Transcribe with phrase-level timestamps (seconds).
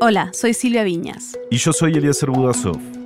[0.00, 1.36] Hola, soy Silvia Viñas.
[1.50, 2.97] Y yo soy Eliezer Budasov.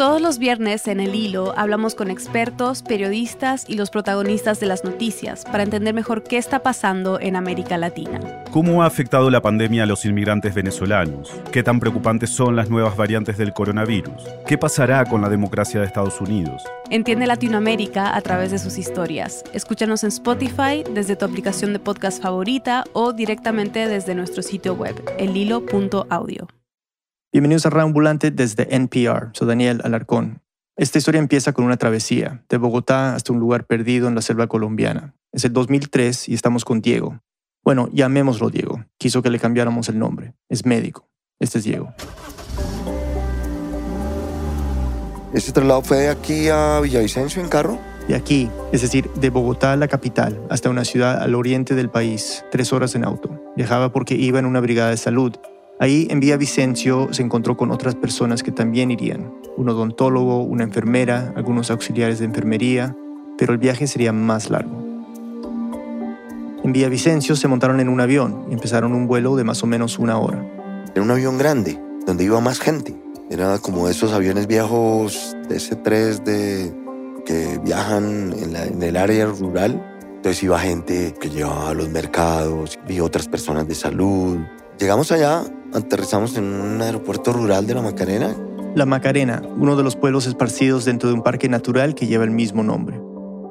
[0.00, 4.82] Todos los viernes en El Hilo hablamos con expertos, periodistas y los protagonistas de las
[4.82, 8.18] noticias para entender mejor qué está pasando en América Latina.
[8.50, 11.30] ¿Cómo ha afectado la pandemia a los inmigrantes venezolanos?
[11.52, 14.22] ¿Qué tan preocupantes son las nuevas variantes del coronavirus?
[14.46, 16.62] ¿Qué pasará con la democracia de Estados Unidos?
[16.88, 19.44] Entiende Latinoamérica a través de sus historias.
[19.52, 24.94] Escúchanos en Spotify, desde tu aplicación de podcast favorita o directamente desde nuestro sitio web,
[25.18, 26.48] elhilo.audio.
[27.32, 29.30] Bienvenidos a Ambulante desde NPR.
[29.34, 30.42] Soy Daniel Alarcón.
[30.76, 34.48] Esta historia empieza con una travesía, de Bogotá hasta un lugar perdido en la selva
[34.48, 35.14] colombiana.
[35.30, 37.20] Es el 2003 y estamos con Diego.
[37.62, 38.84] Bueno, llamémoslo Diego.
[38.98, 40.34] Quiso que le cambiáramos el nombre.
[40.48, 41.08] Es médico.
[41.38, 41.94] Este es Diego.
[45.32, 47.78] Este traslado fue de aquí a Villavicencio en carro.
[48.08, 51.90] De aquí, es decir, de Bogotá a la capital, hasta una ciudad al oriente del
[51.90, 53.40] país, tres horas en auto.
[53.54, 55.36] Viajaba porque iba en una brigada de salud
[55.80, 61.32] Ahí en Vicencio se encontró con otras personas que también irían, un odontólogo, una enfermera,
[61.36, 62.94] algunos auxiliares de enfermería,
[63.38, 64.78] pero el viaje sería más largo.
[66.62, 69.98] En Vicencio se montaron en un avión y empezaron un vuelo de más o menos
[69.98, 70.46] una hora.
[70.94, 72.94] Era un avión grande, donde iba más gente.
[73.30, 76.74] Era como esos aviones viejos de S3 de,
[77.24, 79.82] que viajan en, en el área rural.
[80.16, 84.40] Entonces iba gente que llevaba a los mercados, vi otras personas de salud.
[84.78, 85.42] Llegamos allá
[85.72, 88.36] aterrizamos en un aeropuerto rural de La Macarena.
[88.74, 92.30] La Macarena, uno de los pueblos esparcidos dentro de un parque natural que lleva el
[92.30, 92.96] mismo nombre.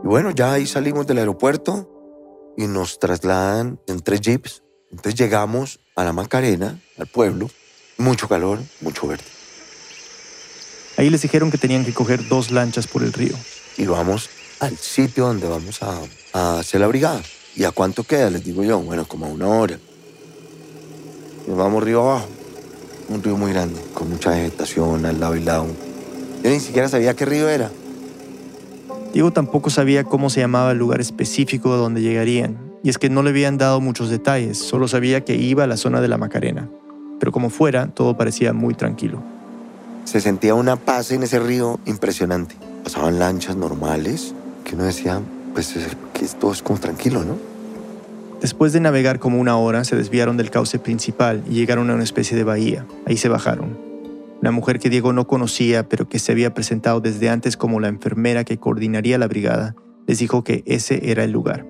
[0.04, 4.64] Y bueno, ya ahí salimos del aeropuerto y nos trasladan en tres jeeps.
[4.92, 7.50] Entonces llegamos a La Macarena, al pueblo,
[7.98, 9.24] mucho calor, mucho verde.
[10.98, 13.36] Ahí les dijeron que tenían que coger dos lanchas por el río.
[13.78, 16.00] Y vamos al sitio donde vamos a,
[16.34, 17.22] a hacer la brigada.
[17.56, 18.30] ¿Y a cuánto queda?
[18.30, 19.80] Les digo yo, bueno, como a una hora.
[21.50, 22.28] Nos vamos río abajo.
[23.10, 25.66] Un río muy grande, con mucha vegetación al lado y lado.
[26.44, 27.72] Yo ni siquiera sabía qué río era.
[29.14, 33.10] Diego tampoco sabía cómo se llamaba el lugar específico de donde llegarían, y es que
[33.10, 36.20] no le habían dado muchos detalles, solo sabía que iba a la zona de la
[36.20, 36.70] Macarena.
[37.20, 39.20] Pero como fuera, todo parecía muy tranquilo.
[40.06, 42.54] Se sentía una paz en ese río impresionante.
[42.84, 45.20] Pasaban lanchas normales, que uno decía,
[45.56, 45.74] pues
[46.14, 47.49] que todo es como tranquilo, ¿no?
[48.42, 52.04] Después de navegar como una hora, se desviaron del cauce principal y llegaron a una
[52.04, 52.86] especie de bahía.
[53.06, 53.78] Ahí se bajaron.
[54.42, 57.90] Una mujer que Diego no conocía, pero que se había presentado desde antes como la
[57.90, 59.76] enfermera que coordinaría la brigada,
[60.08, 61.68] les dijo que ese era el lugar.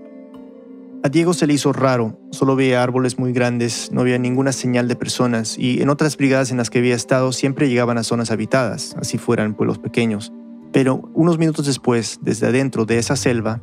[1.01, 4.87] A Diego se le hizo raro, solo veía árboles muy grandes, no había ninguna señal
[4.87, 8.31] de personas y en otras brigadas en las que había estado siempre llegaban a zonas
[8.31, 10.31] habitadas, así fueran pueblos pequeños.
[10.71, 13.61] Pero unos minutos después, desde adentro de esa selva,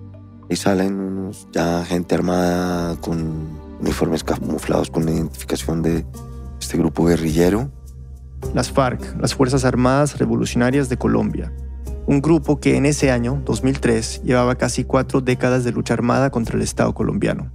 [0.49, 6.07] y salen unos, ya gente armada con uniformes camuflados con la identificación de
[6.61, 7.71] este grupo guerrillero.
[8.55, 11.53] Las FARC, las Fuerzas Armadas Revolucionarias de Colombia.
[12.07, 16.57] Un grupo que en ese año, 2003, llevaba casi cuatro décadas de lucha armada contra
[16.57, 17.51] el Estado colombiano.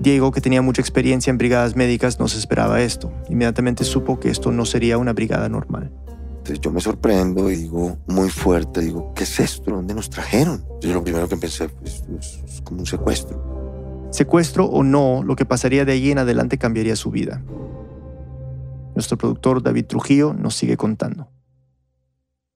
[0.00, 3.12] Diego, que tenía mucha experiencia en brigadas médicas, no se esperaba esto.
[3.30, 5.92] Inmediatamente supo que esto no sería una brigada normal.
[6.42, 9.70] Entonces yo me sorprendo y digo muy fuerte, digo, ¿qué es esto?
[9.70, 10.66] ¿Dónde nos trajeron?
[10.80, 12.02] Yo lo primero que pensé pues,
[12.44, 14.08] es como un secuestro.
[14.10, 17.44] Secuestro o no, lo que pasaría de allí en adelante cambiaría su vida.
[18.96, 21.30] Nuestro productor David Trujillo nos sigue contando.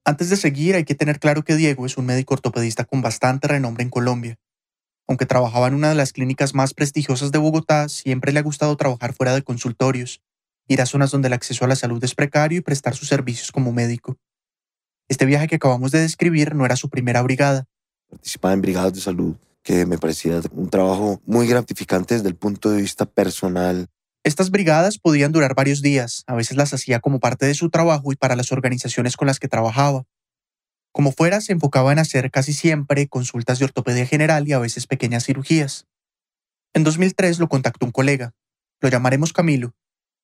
[0.03, 3.47] Antes de seguir, hay que tener claro que Diego es un médico ortopedista con bastante
[3.47, 4.37] renombre en Colombia.
[5.07, 8.75] Aunque trabajaba en una de las clínicas más prestigiosas de Bogotá, siempre le ha gustado
[8.75, 10.21] trabajar fuera de consultorios
[10.67, 13.51] ir a zonas donde el acceso a la salud es precario y prestar sus servicios
[13.51, 14.17] como médico.
[15.07, 17.65] Este viaje que acabamos de describir no era su primera brigada.
[18.09, 22.69] Participaba en brigadas de salud, que me parecía un trabajo muy gratificante desde el punto
[22.69, 23.87] de vista personal.
[24.23, 28.11] Estas brigadas podían durar varios días, a veces las hacía como parte de su trabajo
[28.11, 30.03] y para las organizaciones con las que trabajaba.
[30.91, 34.87] Como fuera, se enfocaba en hacer casi siempre consultas de ortopedia general y a veces
[34.87, 35.85] pequeñas cirugías.
[36.73, 38.33] En 2003 lo contactó un colega,
[38.81, 39.73] lo llamaremos Camilo,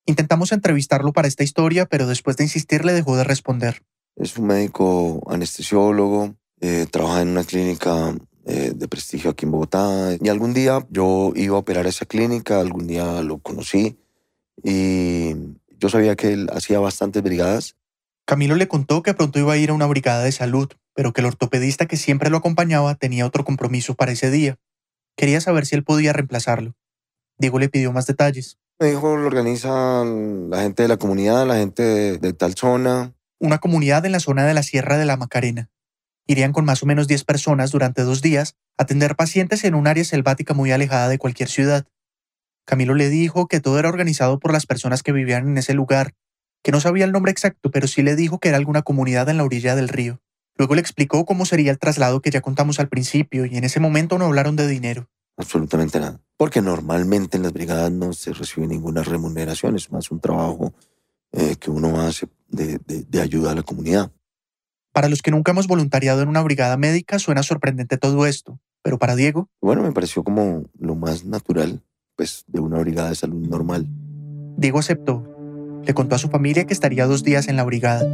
[0.06, 3.82] Intentamos entrevistarlo para esta historia, pero después de insistir le dejó de responder.
[4.16, 8.14] Es un médico anestesiólogo, eh, trabaja en una clínica
[8.46, 10.16] eh, de prestigio aquí en Bogotá.
[10.20, 13.98] Y algún día yo iba a operar esa clínica, algún día lo conocí
[14.62, 15.34] y
[15.78, 17.76] yo sabía que él hacía bastantes brigadas.
[18.26, 21.20] Camilo le contó que pronto iba a ir a una brigada de salud, pero que
[21.20, 24.58] el ortopedista que siempre lo acompañaba tenía otro compromiso para ese día.
[25.16, 26.74] Quería saber si él podía reemplazarlo.
[27.38, 28.58] Diego le pidió más detalles.
[28.80, 33.14] Me dijo, lo organizan la gente de la comunidad, la gente de, tal zona.
[33.38, 35.70] Una comunidad en la zona de la Sierra de la Macarena.
[36.26, 39.86] Irían con más o menos 10 personas durante dos días a atender pacientes en un
[39.86, 41.86] área selvática muy alejada de cualquier ciudad.
[42.66, 46.14] Camilo le dijo que todo era organizado por las personas que vivían en ese lugar
[46.64, 49.36] que no sabía el nombre exacto, pero sí le dijo que era alguna comunidad en
[49.36, 50.20] la orilla del río.
[50.56, 53.80] Luego le explicó cómo sería el traslado que ya contamos al principio y en ese
[53.80, 55.10] momento no hablaron de dinero.
[55.36, 56.20] Absolutamente nada.
[56.36, 60.72] Porque normalmente en las brigadas no se recibe ninguna remuneración, es más un trabajo
[61.32, 64.10] eh, que uno hace de, de ayuda a la comunidad.
[64.92, 68.98] Para los que nunca hemos voluntariado en una brigada médica suena sorprendente todo esto, pero
[68.98, 69.48] para Diego...
[69.60, 71.82] Bueno, me pareció como lo más natural,
[72.14, 73.88] pues, de una brigada de salud normal.
[74.56, 75.28] Diego aceptó.
[75.84, 78.06] Le contó a su familia que estaría dos días en la brigada.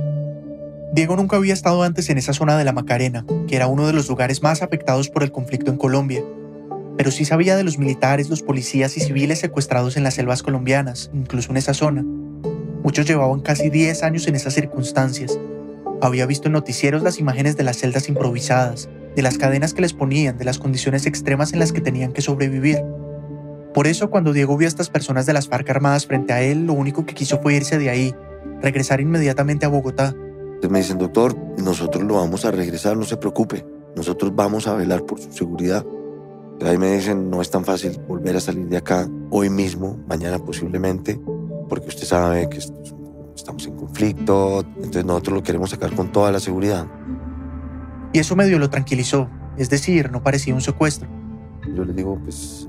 [0.94, 3.92] Diego nunca había estado antes en esa zona de la Macarena, que era uno de
[3.92, 6.24] los lugares más afectados por el conflicto en Colombia,
[7.00, 11.10] pero sí sabía de los militares, los policías y civiles secuestrados en las selvas colombianas,
[11.14, 12.04] incluso en esa zona.
[12.82, 15.38] Muchos llevaban casi 10 años en esas circunstancias
[16.02, 19.94] había visto en noticieros las imágenes de las celdas improvisadas, de las cadenas que les
[19.94, 22.82] ponían, de las condiciones extremas en las que tenían que sobrevivir.
[23.72, 26.66] Por eso, cuando Diego vio a estas personas de las FARC armadas frente a él,
[26.66, 28.14] lo único que quiso fue irse de ahí,
[28.60, 30.14] regresar inmediatamente a Bogotá.
[30.68, 33.64] me dicen, doctor, nosotros lo vamos a regresar, no se preocupe,
[33.96, 35.82] nosotros vamos a velar por su seguridad.
[36.68, 40.38] Ahí me dicen, no es tan fácil volver a salir de acá hoy mismo, mañana
[40.38, 41.20] posiblemente,
[41.68, 42.58] porque usted sabe que
[43.34, 46.86] estamos en conflicto, entonces nosotros lo queremos sacar con toda la seguridad.
[48.12, 51.08] Y eso medio lo tranquilizó, es decir, no parecía un secuestro.
[51.74, 52.68] Yo le digo, pues,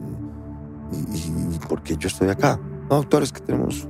[0.92, 2.60] ¿y, por qué yo estoy acá?
[2.90, 3.88] No, doctor, es que tenemos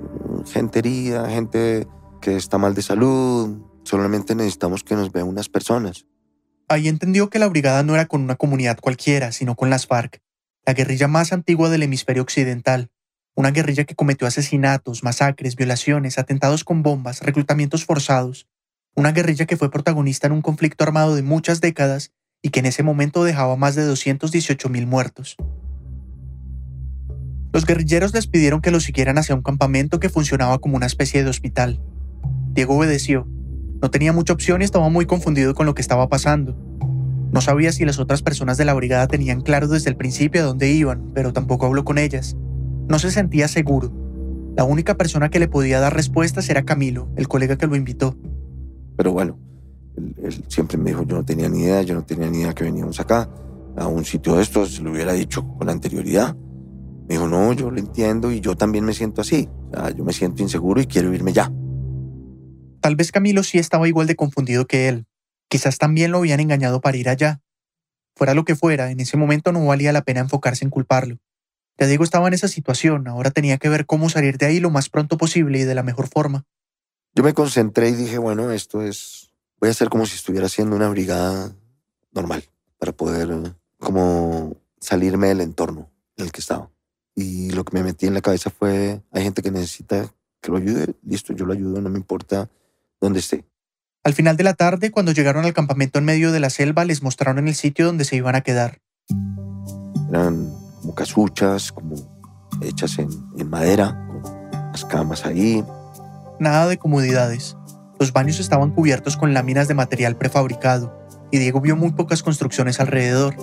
[0.51, 1.87] gente herida, gente
[2.21, 6.05] que está mal de salud, solamente necesitamos que nos vean unas personas.
[6.71, 10.21] Ahí entendió que la brigada no era con una comunidad cualquiera, sino con las FARC,
[10.65, 12.89] la guerrilla más antigua del hemisferio occidental,
[13.35, 18.47] una guerrilla que cometió asesinatos, masacres, violaciones, atentados con bombas, reclutamientos forzados.
[18.95, 22.67] Una guerrilla que fue protagonista en un conflicto armado de muchas décadas y que en
[22.67, 25.35] ese momento dejaba más de 218.000 muertos.
[27.51, 31.21] Los guerrilleros les pidieron que lo siguieran hacia un campamento que funcionaba como una especie
[31.21, 31.81] de hospital.
[32.53, 33.27] Diego obedeció.
[33.81, 36.55] No tenía mucha opción y estaba muy confundido con lo que estaba pasando.
[37.31, 40.45] No sabía si las otras personas de la brigada tenían claro desde el principio a
[40.45, 42.35] dónde iban, pero tampoco habló con ellas.
[42.87, 43.91] No se sentía seguro.
[44.55, 48.15] La única persona que le podía dar respuestas era Camilo, el colega que lo invitó.
[48.97, 49.39] Pero bueno,
[49.95, 52.65] él, siempre me dijo, yo no tenía ni idea, yo no tenía ni idea que
[52.65, 53.29] veníamos acá,
[53.77, 56.35] a un sitio de estos, se lo hubiera dicho con anterioridad.
[57.07, 59.49] Me dijo, no, yo lo entiendo y yo también me siento así.
[59.71, 61.51] O sea, yo me siento inseguro y quiero irme ya.
[62.81, 65.05] Tal vez Camilo sí estaba igual de confundido que él.
[65.47, 67.41] Quizás también lo habían engañado para ir allá.
[68.15, 71.19] Fuera lo que fuera, en ese momento no valía la pena enfocarse en culparlo.
[71.77, 74.69] Ya Diego estaba en esa situación, ahora tenía que ver cómo salir de ahí lo
[74.69, 76.45] más pronto posible y de la mejor forma.
[77.13, 80.75] Yo me concentré y dije, bueno, esto es, voy a hacer como si estuviera haciendo
[80.75, 81.55] una brigada
[82.11, 82.43] normal
[82.77, 86.71] para poder como salirme del entorno en el que estaba.
[87.15, 90.57] Y lo que me metí en la cabeza fue, hay gente que necesita que lo
[90.57, 92.49] ayude, listo, yo lo ayudo, no me importa
[93.01, 93.45] dónde esté.
[94.03, 97.03] Al final de la tarde, cuando llegaron al campamento en medio de la selva, les
[97.03, 98.79] mostraron el sitio donde se iban a quedar.
[100.09, 101.95] Eran como casuchas, como
[102.61, 105.63] hechas en, en madera, con las camas ahí.
[106.39, 107.57] Nada de comodidades.
[107.99, 111.01] Los baños estaban cubiertos con láminas de material prefabricado
[111.31, 113.35] y Diego vio muy pocas construcciones alrededor.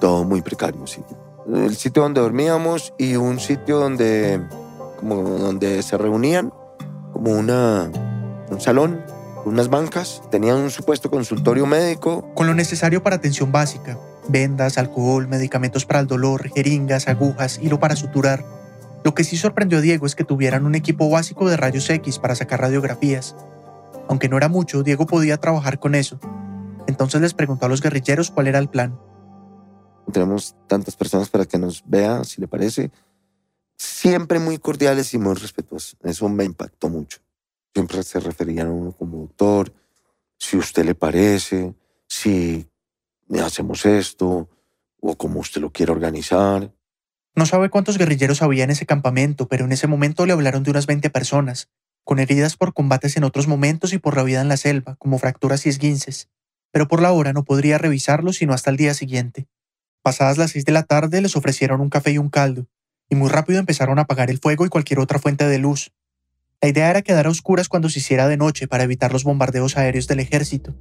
[0.00, 1.02] Todo muy precario, sí.
[1.46, 4.40] El sitio donde dormíamos y un sitio donde,
[4.98, 6.52] como donde se reunían,
[7.12, 7.90] como una,
[8.60, 9.00] un salón,
[9.46, 10.22] unas bancas.
[10.30, 12.30] Tenían un supuesto consultorio médico.
[12.34, 13.98] Con lo necesario para atención básica,
[14.28, 18.44] vendas, alcohol, medicamentos para el dolor, jeringas, agujas, hilo para suturar.
[19.02, 22.18] Lo que sí sorprendió a Diego es que tuvieran un equipo básico de rayos X
[22.18, 23.34] para sacar radiografías.
[24.08, 26.20] Aunque no era mucho, Diego podía trabajar con eso.
[26.86, 28.98] Entonces les preguntó a los guerrilleros cuál era el plan.
[30.12, 32.90] Tenemos tantas personas para que nos vea, si le parece.
[33.78, 35.96] Siempre muy cordiales y muy respetuosos.
[36.02, 37.20] Eso me impactó mucho.
[37.74, 39.72] Siempre se referían a uno como doctor,
[40.38, 41.74] si usted le parece,
[42.08, 42.66] si
[43.42, 44.48] hacemos esto,
[45.00, 46.72] o como usted lo quiere organizar.
[47.34, 50.72] No sabe cuántos guerrilleros había en ese campamento, pero en ese momento le hablaron de
[50.72, 51.68] unas 20 personas,
[52.04, 55.18] con heridas por combates en otros momentos y por la vida en la selva, como
[55.18, 56.28] fracturas y esguinces.
[56.72, 59.46] Pero por la hora no podría revisarlos sino hasta el día siguiente.
[60.02, 62.66] Pasadas las seis de la tarde les ofrecieron un café y un caldo,
[63.08, 65.92] y muy rápido empezaron a apagar el fuego y cualquier otra fuente de luz.
[66.62, 69.78] La idea era quedar a oscuras cuando se hiciera de noche para evitar los bombardeos
[69.78, 70.74] aéreos del ejército.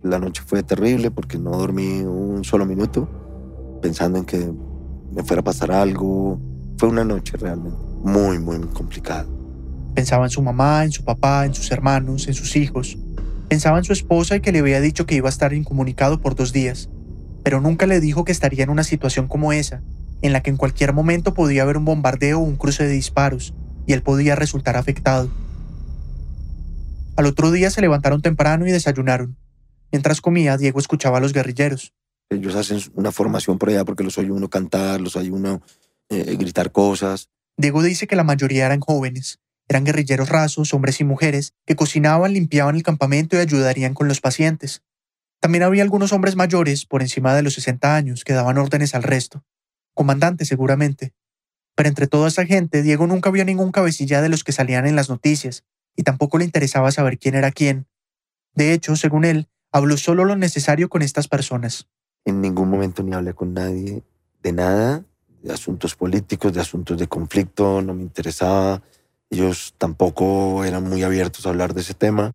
[0.00, 3.08] La noche fue terrible porque no dormí un solo minuto
[3.82, 4.52] pensando en que
[5.12, 6.40] me fuera a pasar algo.
[6.78, 9.26] Fue una noche realmente muy, muy complicada.
[9.96, 12.96] Pensaba en su mamá, en su papá, en sus hermanos, en sus hijos.
[13.48, 16.36] Pensaba en su esposa y que le había dicho que iba a estar incomunicado por
[16.36, 16.88] dos días,
[17.42, 19.82] pero nunca le dijo que estaría en una situación como esa,
[20.22, 23.54] en la que en cualquier momento podía haber un bombardeo o un cruce de disparos,
[23.86, 25.30] y él podía resultar afectado.
[27.16, 29.36] Al otro día se levantaron temprano y desayunaron.
[29.90, 31.94] Mientras comía, Diego escuchaba a los guerrilleros.
[32.28, 35.62] Ellos hacen una formación por allá porque los oye uno cantar, los oye uno
[36.10, 37.30] eh, gritar cosas.
[37.56, 39.38] Diego dice que la mayoría eran jóvenes.
[39.68, 44.20] Eran guerrilleros rasos, hombres y mujeres, que cocinaban, limpiaban el campamento y ayudarían con los
[44.20, 44.82] pacientes.
[45.40, 49.02] También había algunos hombres mayores, por encima de los 60 años, que daban órdenes al
[49.02, 49.44] resto.
[49.94, 51.14] Comandantes, seguramente.
[51.76, 54.96] Pero entre toda esa gente, Diego nunca vio ningún cabecilla de los que salían en
[54.96, 55.62] las noticias,
[55.94, 57.86] y tampoco le interesaba saber quién era quién.
[58.54, 61.86] De hecho, según él, habló solo lo necesario con estas personas.
[62.24, 64.02] En ningún momento ni hablé con nadie
[64.42, 65.04] de nada,
[65.42, 68.82] de asuntos políticos, de asuntos de conflicto, no me interesaba.
[69.30, 72.32] Ellos tampoco eran muy abiertos a hablar de ese tema.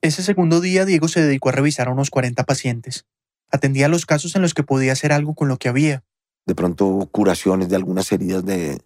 [0.00, 3.06] Ese segundo día Diego se dedicó a revisar a unos 40 pacientes.
[3.50, 6.04] Atendía los casos en los que podía hacer algo con lo que había.
[6.46, 8.80] De pronto curaciones de algunas heridas de...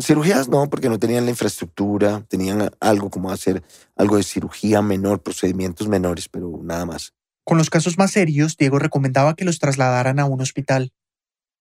[0.00, 3.62] Cirugías no, porque no tenían la infraestructura, tenían algo como hacer
[3.94, 7.12] algo de cirugía menor, procedimientos menores, pero nada más.
[7.44, 10.92] Con los casos más serios, Diego recomendaba que los trasladaran a un hospital.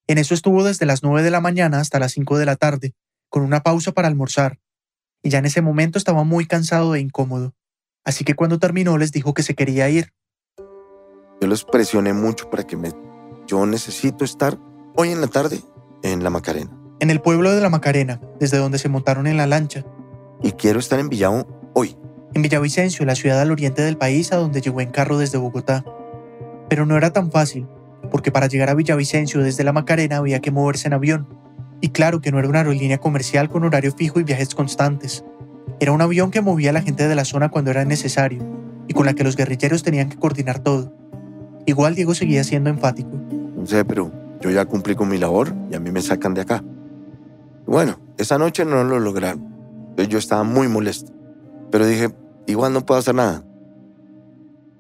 [0.07, 2.93] En eso estuvo desde las 9 de la mañana hasta las 5 de la tarde,
[3.29, 4.59] con una pausa para almorzar.
[5.23, 7.53] Y ya en ese momento estaba muy cansado e incómodo.
[8.03, 10.13] Así que cuando terminó les dijo que se quería ir.
[11.41, 12.91] Yo los presioné mucho para que me...
[13.47, 14.57] Yo necesito estar
[14.95, 15.61] hoy en la tarde
[16.03, 16.71] en La Macarena.
[16.99, 19.85] En el pueblo de La Macarena, desde donde se montaron en la lancha.
[20.43, 21.97] Y quiero estar en Villao hoy.
[22.33, 25.83] En Villavicencio, la ciudad al oriente del país a donde llegó en carro desde Bogotá.
[26.69, 27.67] Pero no era tan fácil,
[28.11, 31.27] porque para llegar a Villavicencio desde La Macarena había que moverse en avión.
[31.81, 35.25] Y claro que no era una aerolínea comercial con horario fijo y viajes constantes.
[35.79, 38.43] Era un avión que movía a la gente de la zona cuando era necesario
[38.87, 40.93] y con la que los guerrilleros tenían que coordinar todo.
[41.65, 43.09] Igual Diego seguía siendo enfático.
[43.55, 46.41] No sé, pero yo ya cumplí con mi labor y a mí me sacan de
[46.41, 46.63] acá.
[47.65, 49.51] Bueno, esa noche no lo lograron.
[50.09, 51.13] Yo estaba muy molesto.
[51.71, 52.09] Pero dije,
[52.47, 53.45] igual no puedo hacer nada.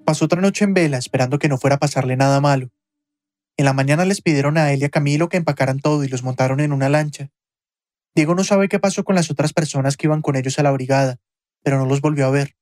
[0.03, 2.69] Pasó otra noche en vela esperando que no fuera a pasarle nada malo.
[3.55, 6.23] En la mañana les pidieron a él y a Camilo que empacaran todo y los
[6.23, 7.29] montaron en una lancha.
[8.15, 10.71] Diego no sabe qué pasó con las otras personas que iban con ellos a la
[10.71, 11.17] brigada,
[11.63, 12.55] pero no los volvió a ver.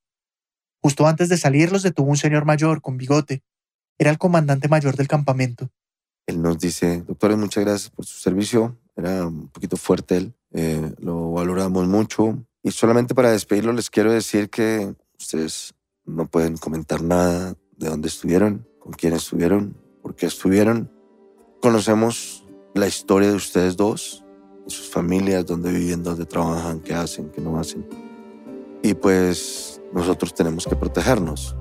[0.82, 3.42] Justo antes de salir los detuvo un señor mayor con bigote.
[3.98, 5.72] Era el comandante mayor del campamento.
[6.30, 8.78] Él nos dice, doctores, muchas gracias por su servicio.
[8.96, 10.34] Era un poquito fuerte él.
[10.52, 12.38] Eh, lo valoramos mucho.
[12.62, 15.74] Y solamente para despedirlo les quiero decir que ustedes
[16.06, 20.92] no pueden comentar nada de dónde estuvieron, con quién estuvieron, por qué estuvieron.
[21.64, 22.46] Conocemos
[22.76, 24.24] la historia de ustedes dos,
[24.68, 27.88] sus familias, dónde viven, dónde trabajan, qué hacen, qué no hacen.
[28.84, 31.56] Y pues nosotros tenemos que protegernos.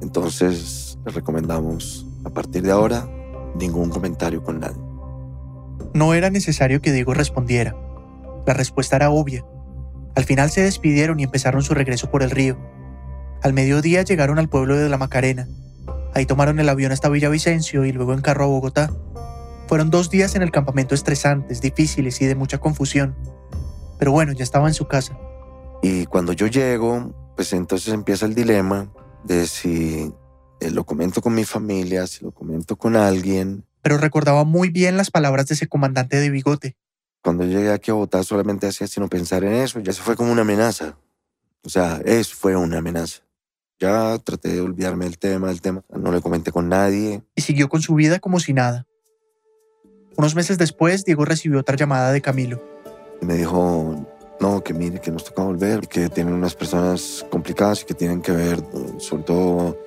[0.00, 3.10] Entonces les recomendamos a partir de ahora
[3.58, 4.80] ningún comentario con nadie.
[5.94, 7.76] No era necesario que Diego respondiera.
[8.46, 9.44] La respuesta era obvia.
[10.14, 12.56] Al final se despidieron y empezaron su regreso por el río.
[13.42, 15.46] Al mediodía llegaron al pueblo de La Macarena.
[16.14, 18.90] Ahí tomaron el avión hasta Villavicencio y luego en carro a Bogotá.
[19.68, 23.14] Fueron dos días en el campamento estresantes, difíciles y de mucha confusión.
[23.98, 25.18] Pero bueno, ya estaba en su casa.
[25.82, 28.88] Y cuando yo llego, pues entonces empieza el dilema
[29.24, 30.12] de si
[30.60, 33.64] eh, lo comento con mi familia, si lo comento con alguien.
[33.82, 36.76] Pero recordaba muy bien las palabras de ese comandante de bigote.
[37.22, 40.32] Cuando llegué aquí a votar solamente hacía sino pensar en eso, ya se fue como
[40.32, 40.96] una amenaza.
[41.62, 43.22] O sea, eso fue una amenaza.
[43.78, 45.84] Ya traté de olvidarme del tema, del tema.
[45.90, 47.22] No le comenté con nadie.
[47.34, 48.86] Y siguió con su vida como si nada.
[50.16, 52.62] Unos meses después, Diego recibió otra llamada de Camilo.
[53.20, 54.06] Y me dijo,
[54.40, 58.22] no, que mire, que nos toca volver, que tienen unas personas complicadas y que tienen
[58.22, 58.62] que ver,
[58.98, 59.78] sobre todo,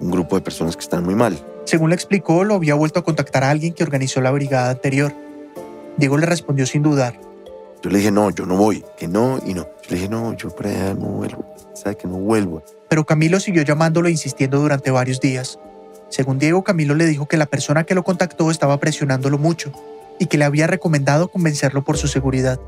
[0.00, 1.38] un grupo de personas que están muy mal.
[1.64, 5.12] Según le explicó, lo había vuelto a contactar a alguien que organizó la brigada anterior.
[5.96, 7.20] Diego le respondió sin dudar.
[7.82, 9.62] Yo le dije, no, yo no voy, que no y no.
[9.62, 12.62] Yo le dije, no, yo para allá no vuelvo, sabe que no vuelvo.
[12.88, 15.58] Pero Camilo siguió llamándolo e insistiendo durante varios días.
[16.08, 19.72] Según Diego, Camilo le dijo que la persona que lo contactó estaba presionándolo mucho
[20.18, 22.58] y que le había recomendado convencerlo por su seguridad.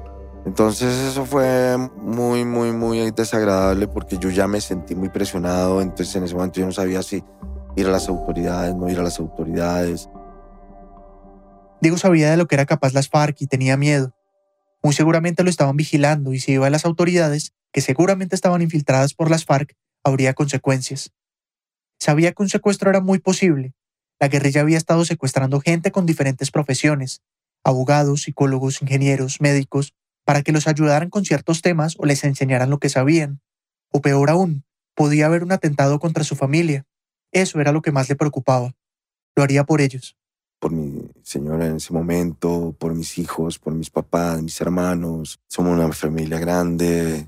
[0.47, 6.17] Entonces eso fue muy, muy, muy desagradable porque yo ya me sentí muy presionado, entonces
[6.17, 7.23] en ese momento yo no sabía si
[7.77, 10.09] ir a las autoridades, no ir a las autoridades.
[11.81, 14.15] Diego sabía de lo que era capaz las FARC y tenía miedo.
[14.83, 19.15] Muy seguramente lo estaban vigilando y si iba a las autoridades, que seguramente estaban infiltradas
[19.15, 21.13] por las FARC, habría consecuencias.
[21.99, 23.75] Sabía que un secuestro era muy posible.
[24.19, 27.23] La guerrilla había estado secuestrando gente con diferentes profesiones,
[27.63, 29.95] abogados, psicólogos, ingenieros, médicos,
[30.31, 33.41] para que los ayudaran con ciertos temas o les enseñaran lo que sabían.
[33.91, 34.63] O peor aún,
[34.95, 36.87] podía haber un atentado contra su familia.
[37.33, 38.77] Eso era lo que más le preocupaba.
[39.35, 40.17] Lo haría por ellos.
[40.61, 45.41] Por mi señora en ese momento, por mis hijos, por mis papás, mis hermanos.
[45.49, 47.27] Somos una familia grande.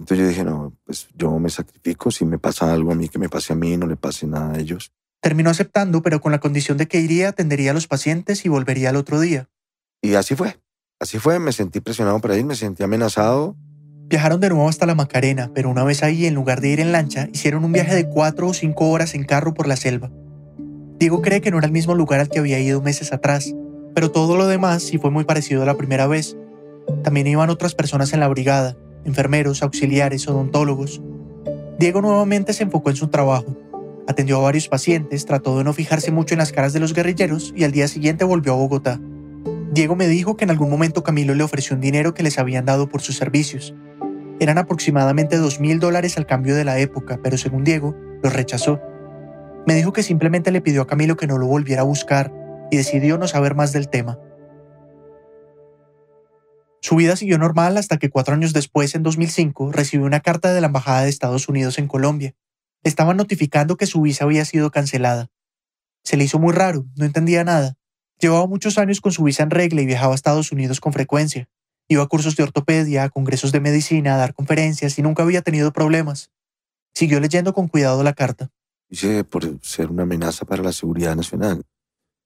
[0.00, 3.20] Entonces yo dije, no, pues yo me sacrifico, si me pasa algo a mí, que
[3.20, 4.90] me pase a mí, no le pase nada a ellos.
[5.20, 8.88] Terminó aceptando, pero con la condición de que iría, atendería a los pacientes y volvería
[8.88, 9.48] al otro día.
[10.02, 10.56] Y así fue.
[10.98, 13.54] Así fue, me sentí presionado para ir, me sentí amenazado.
[14.08, 16.90] Viajaron de nuevo hasta la Macarena, pero una vez ahí, en lugar de ir en
[16.90, 20.10] lancha, hicieron un viaje de cuatro o cinco horas en carro por la selva.
[20.98, 23.54] Diego cree que no era el mismo lugar al que había ido meses atrás,
[23.94, 26.34] pero todo lo demás sí fue muy parecido a la primera vez.
[27.02, 31.02] También iban otras personas en la brigada, enfermeros, auxiliares, odontólogos.
[31.78, 33.54] Diego nuevamente se enfocó en su trabajo.
[34.08, 37.52] Atendió a varios pacientes, trató de no fijarse mucho en las caras de los guerrilleros
[37.54, 38.98] y al día siguiente volvió a Bogotá.
[39.76, 42.64] Diego me dijo que en algún momento Camilo le ofreció un dinero que les habían
[42.64, 43.74] dado por sus servicios.
[44.40, 48.80] Eran aproximadamente dos mil dólares al cambio de la época, pero según Diego, los rechazó.
[49.66, 52.32] Me dijo que simplemente le pidió a Camilo que no lo volviera a buscar
[52.70, 54.18] y decidió no saber más del tema.
[56.80, 60.62] Su vida siguió normal hasta que cuatro años después, en 2005, recibió una carta de
[60.62, 62.34] la Embajada de Estados Unidos en Colombia.
[62.82, 65.28] Estaban notificando que su visa había sido cancelada.
[66.02, 67.76] Se le hizo muy raro, no entendía nada.
[68.18, 71.48] Llevaba muchos años con su visa en regla y viajaba a Estados Unidos con frecuencia.
[71.88, 75.42] Iba a cursos de ortopedia, a congresos de medicina, a dar conferencias y nunca había
[75.42, 76.30] tenido problemas.
[76.94, 78.50] Siguió leyendo con cuidado la carta.
[78.88, 81.64] Hice por ser una amenaza para la seguridad nacional.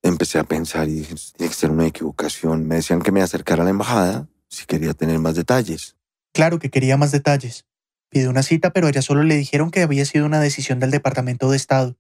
[0.03, 2.67] Empecé a pensar y dije, tiene que ser una equivocación.
[2.67, 5.97] Me decían que me acercara a la embajada si quería tener más detalles.
[6.33, 7.67] Claro que quería más detalles.
[8.09, 11.51] Pidió una cita, pero ella solo le dijeron que había sido una decisión del Departamento
[11.51, 11.97] de Estado,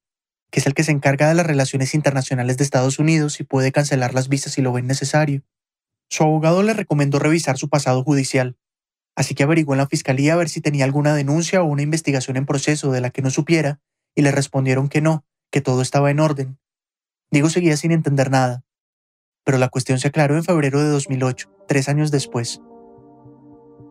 [0.50, 3.72] que es el que se encarga de las relaciones internacionales de Estados Unidos y puede
[3.72, 5.42] cancelar las visas si lo ven necesario.
[6.08, 8.56] Su abogado le recomendó revisar su pasado judicial,
[9.14, 12.36] así que averiguó en la fiscalía a ver si tenía alguna denuncia o una investigación
[12.36, 13.80] en proceso de la que no supiera,
[14.16, 16.58] y le respondieron que no, que todo estaba en orden.
[17.30, 18.64] Diego seguía sin entender nada,
[19.44, 22.60] pero la cuestión se aclaró en febrero de 2008, tres años después.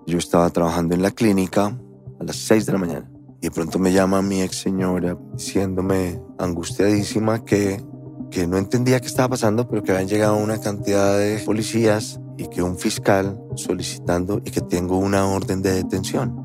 [0.06, 1.80] Yo estaba trabajando en la clínica
[2.20, 6.22] a las seis de la mañana y de pronto me llama mi ex señora diciéndome
[6.38, 7.82] angustiadísima que,
[8.32, 12.48] que no entendía qué estaba pasando, pero que habían llegado una cantidad de policías y
[12.48, 16.36] que un fiscal solicitando y que tengo una orden de detención.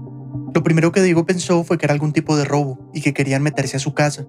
[0.54, 3.42] Lo primero que Diego pensó fue que era algún tipo de robo y que querían
[3.42, 4.26] meterse a su casa.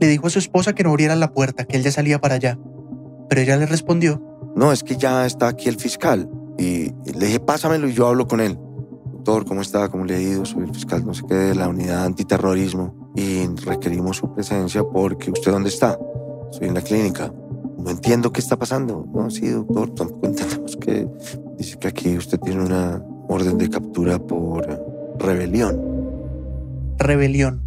[0.00, 2.36] Le dijo a su esposa que no abriera la puerta, que él ya salía para
[2.36, 2.58] allá
[3.28, 4.22] pero ella le respondió,
[4.54, 6.30] no, es que ya está aquí el fiscal.
[6.58, 8.58] Y le dije, pásamelo y yo hablo con él.
[9.24, 9.88] Doctor, ¿cómo está?
[9.88, 10.44] ¿Cómo le ha ido?
[10.44, 13.10] Soy el fiscal, no sé qué, de la unidad antiterrorismo.
[13.16, 15.98] Y requerimos su presencia porque usted dónde está?
[16.52, 17.32] Estoy en la clínica.
[17.78, 19.08] No entiendo qué está pasando.
[19.14, 21.08] No, sí, doctor, tampoco entendemos que
[21.56, 24.66] dice que aquí usted tiene una orden de captura por
[25.18, 25.80] rebelión.
[26.98, 27.62] Rebelión.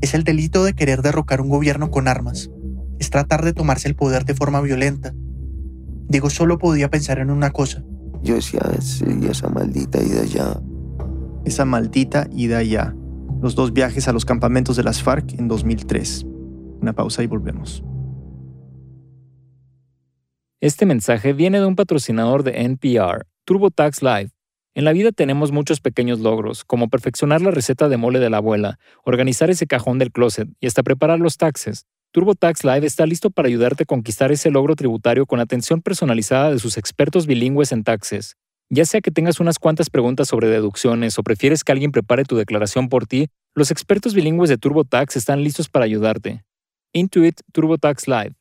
[0.00, 2.48] Es el delito de querer derrocar un gobierno con armas
[2.98, 5.12] es tratar de tomarse el poder de forma violenta.
[6.08, 7.84] Diego solo podía pensar en una cosa.
[8.22, 10.60] Yo decía, sí, esa maldita ida ya.
[11.44, 12.94] Esa maldita ida ya.
[13.42, 16.24] Los dos viajes a los campamentos de las FARC en 2003.
[16.80, 17.82] Una pausa y volvemos.
[20.60, 24.30] Este mensaje viene de un patrocinador de NPR, TurboTax Live.
[24.74, 28.36] En la vida tenemos muchos pequeños logros, como perfeccionar la receta de mole de la
[28.36, 31.86] abuela, organizar ese cajón del closet y hasta preparar los taxes.
[32.12, 36.60] TurboTax Live está listo para ayudarte a conquistar ese logro tributario con atención personalizada de
[36.60, 38.36] sus expertos bilingües en taxes.
[38.74, 42.38] Ya sea que tengas unas cuantas preguntas sobre deducciones o prefieres que alguien prepare tu
[42.38, 46.42] declaración por ti, los expertos bilingües de TurboTax están listos para ayudarte.
[46.94, 48.34] Intuit TurboTax Live.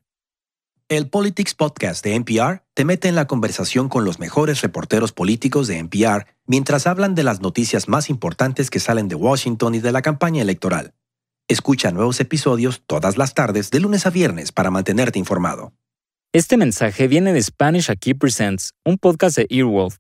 [0.88, 5.67] El Politics Podcast de NPR te mete en la conversación con los mejores reporteros políticos
[5.67, 9.91] de NPR mientras hablan de las noticias más importantes que salen de Washington y de
[9.91, 10.94] la campaña electoral.
[11.50, 15.74] Escucha nuevos episodios todas las tardes de lunes a viernes para mantenerte informado.
[16.32, 19.98] Este mensaje viene de Spanish Aquí Presents, un podcast de Earwolf.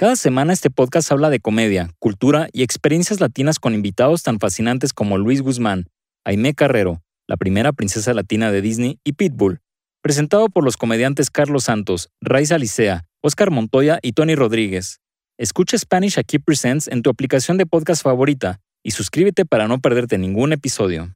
[0.00, 4.94] Cada semana este podcast habla de comedia, cultura y experiencias latinas con invitados tan fascinantes
[4.94, 5.90] como Luis Guzmán,
[6.24, 9.60] Aimé Carrero, la primera princesa latina de Disney, y Pitbull.
[10.00, 15.02] Presentado por los comediantes Carlos Santos, Raiza Licea, Oscar Montoya y Tony Rodríguez.
[15.36, 20.16] Escucha Spanish Aquí Presents en tu aplicación de podcast favorita y suscríbete para no perderte
[20.16, 21.14] ningún episodio.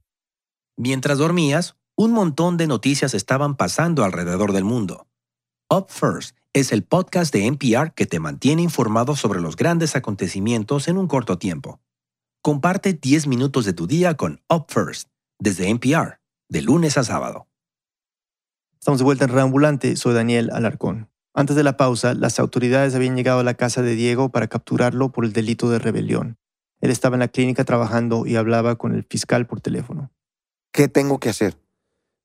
[0.77, 5.07] Mientras dormías, un montón de noticias estaban pasando alrededor del mundo.
[5.67, 10.87] Up First es el podcast de NPR que te mantiene informado sobre los grandes acontecimientos
[10.87, 11.79] en un corto tiempo.
[12.43, 17.47] Comparte 10 minutos de tu día con Up First desde NPR, de lunes a sábado.
[18.79, 21.09] Estamos de vuelta en Reambulante, soy Daniel Alarcón.
[21.33, 25.11] Antes de la pausa, las autoridades habían llegado a la casa de Diego para capturarlo
[25.11, 26.37] por el delito de rebelión.
[26.79, 30.11] Él estaba en la clínica trabajando y hablaba con el fiscal por teléfono.
[30.71, 31.57] ¿Qué tengo que hacer?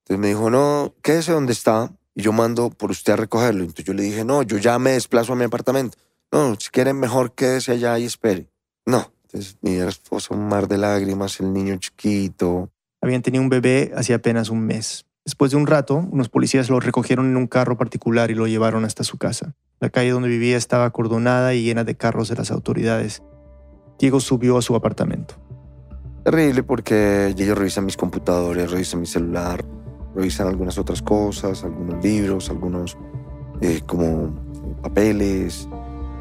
[0.04, 1.90] Entonces me dijo, no, quédese donde está
[2.20, 3.62] y yo mando por usted a recogerlo.
[3.62, 5.96] Entonces yo le dije, no, yo ya me desplazo a mi apartamento.
[6.30, 8.48] No, si quieren mejor quédese allá y espere.
[8.86, 12.70] No, Entonces, mi esposa, un mar de lágrimas, el niño chiquito.
[13.00, 15.06] Habían tenido un bebé hace apenas un mes.
[15.24, 18.84] Después de un rato, unos policías lo recogieron en un carro particular y lo llevaron
[18.84, 19.54] hasta su casa.
[19.80, 23.22] La calle donde vivía estaba acordonada y llena de carros de las autoridades.
[23.98, 25.36] Diego subió a su apartamento.
[26.24, 29.64] Terrible porque ellos revisan mis computadores, revisan mi celular,
[30.14, 32.96] revisan algunas otras cosas, algunos libros, algunos
[33.60, 34.34] eh, como
[34.82, 35.68] papeles.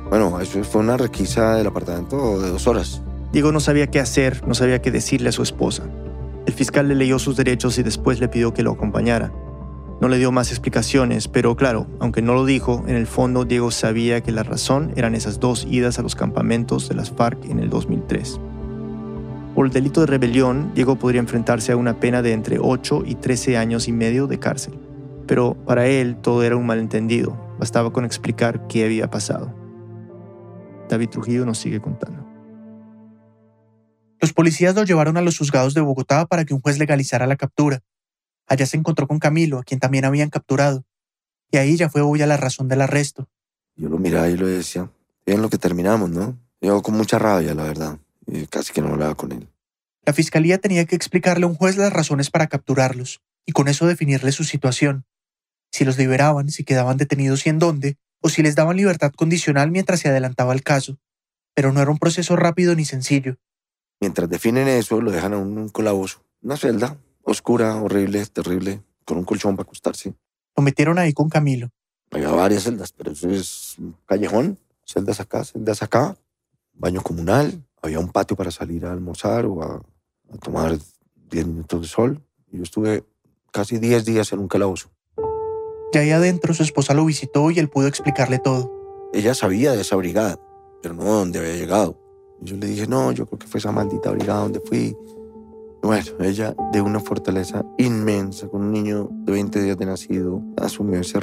[0.10, 3.02] Bueno, eso fue una requisa del apartamento de dos horas.
[3.32, 5.84] Diego no sabía qué hacer, no sabía qué decirle a su esposa.
[6.46, 9.32] El fiscal le leyó sus derechos y después le pidió que lo acompañara.
[10.02, 13.70] No le dio más explicaciones, pero claro, aunque no lo dijo, en el fondo Diego
[13.70, 17.60] sabía que la razón eran esas dos idas a los campamentos de las FARC en
[17.60, 18.40] el 2003.
[19.60, 23.16] Por el delito de rebelión, Diego podría enfrentarse a una pena de entre 8 y
[23.16, 24.80] 13 años y medio de cárcel.
[25.28, 29.54] Pero para él todo era un malentendido, bastaba con explicar qué había pasado.
[30.88, 32.26] David Trujillo nos sigue contando.
[34.22, 37.36] Los policías lo llevaron a los juzgados de Bogotá para que un juez legalizara la
[37.36, 37.82] captura.
[38.48, 40.86] Allá se encontró con Camilo, a quien también habían capturado.
[41.52, 43.28] Y ahí ya fue obvia la razón del arresto.
[43.76, 44.90] Yo lo miraba y lo decía,
[45.26, 46.38] en lo que terminamos, ¿no?
[46.62, 48.00] Yo con mucha rabia, la verdad.
[48.50, 49.48] Casi que no hablaba con él.
[50.06, 53.88] La fiscalía tenía que explicarle a un juez las razones para capturarlos, y con eso
[53.88, 55.06] definirle su situación.
[55.72, 59.72] Si los liberaban, si quedaban detenidos y en dónde, o si les daban libertad condicional
[59.72, 60.98] mientras se adelantaba el caso.
[61.54, 63.38] Pero no era un proceso rápido ni sencillo.
[64.00, 69.26] Mientras definen eso, lo dejan a un calabozo, una celda, oscura, horrible, terrible, con un
[69.26, 70.14] colchón para acostarse.
[70.56, 71.70] Lo metieron ahí con Camilo.
[72.12, 76.18] Había varias celdas, pero eso es un callejón, celdas acá, celdas acá,
[76.74, 79.82] baño comunal, había un patio para salir a almorzar o a,
[80.42, 80.78] tomar
[81.30, 82.22] 10 minutos de sol.
[82.52, 83.04] Y yo estuve
[83.52, 84.90] casi 10 días en un calabozo.
[85.92, 88.72] Ya ahí adentro su esposa lo visitó y él pudo explicarle todo.
[89.14, 90.40] Ella sabía de esa brigada,
[90.82, 91.98] pero no dónde había llegado.
[92.42, 94.96] yo le dije, no, yo creo que fue esa maldita brigada donde fui.
[95.82, 101.00] Bueno, ella de una fortaleza inmensa, con un niño de 20 días de nacido, asumió
[101.00, 101.20] ese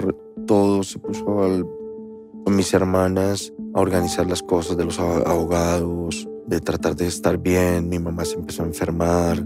[0.46, 6.96] todo, se puso con mis hermanas a organizar las cosas de los abogados, de tratar
[6.96, 7.88] de estar bien.
[7.88, 9.44] Mi mamá se empezó a enfermar.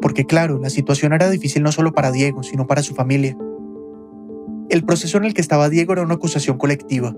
[0.00, 3.36] Porque claro, la situación era difícil no solo para Diego, sino para su familia.
[4.68, 7.14] El proceso en el que estaba Diego era una acusación colectiva.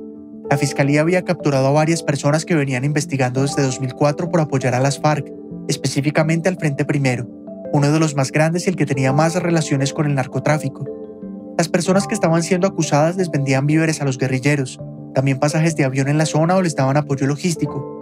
[0.50, 4.80] La fiscalía había capturado a varias personas que venían investigando desde 2004 por apoyar a
[4.80, 5.32] las FARC
[5.68, 7.26] específicamente al Frente Primero,
[7.72, 10.84] uno de los más grandes y el que tenía más relaciones con el narcotráfico.
[11.56, 14.78] Las personas que estaban siendo acusadas les vendían víveres a los guerrilleros,
[15.14, 17.93] también pasajes de avión en la zona o les daban apoyo logístico.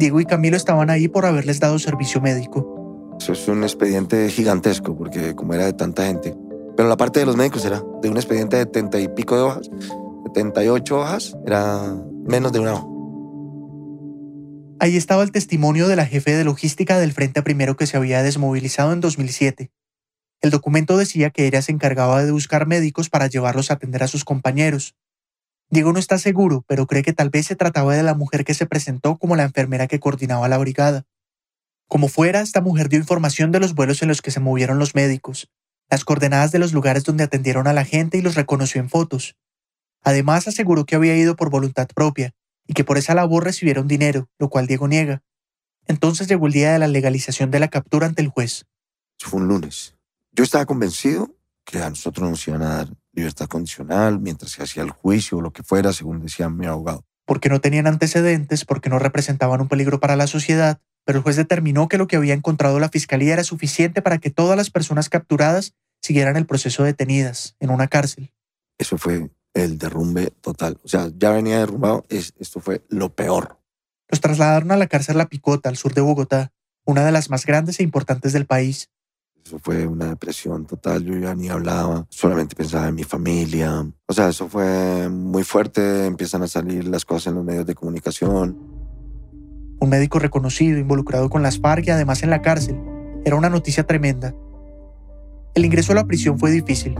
[0.00, 3.16] Diego y Camilo estaban ahí por haberles dado servicio médico.
[3.20, 6.34] Eso es un expediente gigantesco, porque como era de tanta gente.
[6.74, 9.42] Pero la parte de los médicos era de un expediente de 70 y pico de
[9.42, 9.70] hojas,
[10.34, 11.94] 78 hojas, era
[12.26, 12.86] menos de una hoja.
[14.80, 18.22] Ahí estaba el testimonio de la jefe de logística del Frente Primero que se había
[18.22, 19.70] desmovilizado en 2007.
[20.40, 24.08] El documento decía que ella se encargaba de buscar médicos para llevarlos a atender a
[24.08, 24.94] sus compañeros.
[25.70, 28.54] Diego no está seguro, pero cree que tal vez se trataba de la mujer que
[28.54, 31.06] se presentó como la enfermera que coordinaba la brigada.
[31.86, 34.94] Como fuera, esta mujer dio información de los vuelos en los que se movieron los
[34.94, 35.48] médicos,
[35.88, 39.36] las coordenadas de los lugares donde atendieron a la gente y los reconoció en fotos.
[40.02, 42.34] Además, aseguró que había ido por voluntad propia,
[42.66, 45.22] y que por esa labor recibieron dinero, lo cual Diego niega.
[45.88, 48.64] Entonces llegó el día de la legalización de la captura ante el juez.
[49.18, 49.96] Fue un lunes.
[50.30, 54.82] Yo estaba convencido que a nosotros nos iban a dar libertad condicional mientras se hacía
[54.82, 57.04] el juicio o lo que fuera, según decía mi abogado.
[57.24, 61.36] Porque no tenían antecedentes, porque no representaban un peligro para la sociedad, pero el juez
[61.36, 65.08] determinó que lo que había encontrado la fiscalía era suficiente para que todas las personas
[65.08, 68.32] capturadas siguieran el proceso detenidas en una cárcel.
[68.78, 70.78] Eso fue el derrumbe total.
[70.84, 73.58] O sea, ya venía derrumbado, esto fue lo peor.
[74.08, 76.52] Los trasladaron a la cárcel La Picota, al sur de Bogotá,
[76.84, 78.90] una de las más grandes e importantes del país.
[79.44, 83.86] Eso fue una depresión total, yo ya ni hablaba, solamente pensaba en mi familia.
[84.06, 87.74] O sea, eso fue muy fuerte, empiezan a salir las cosas en los medios de
[87.74, 88.56] comunicación.
[89.80, 92.78] Un médico reconocido, involucrado con las FARC y además en la cárcel.
[93.24, 94.34] Era una noticia tremenda.
[95.54, 96.94] El ingreso a la prisión fue difícil,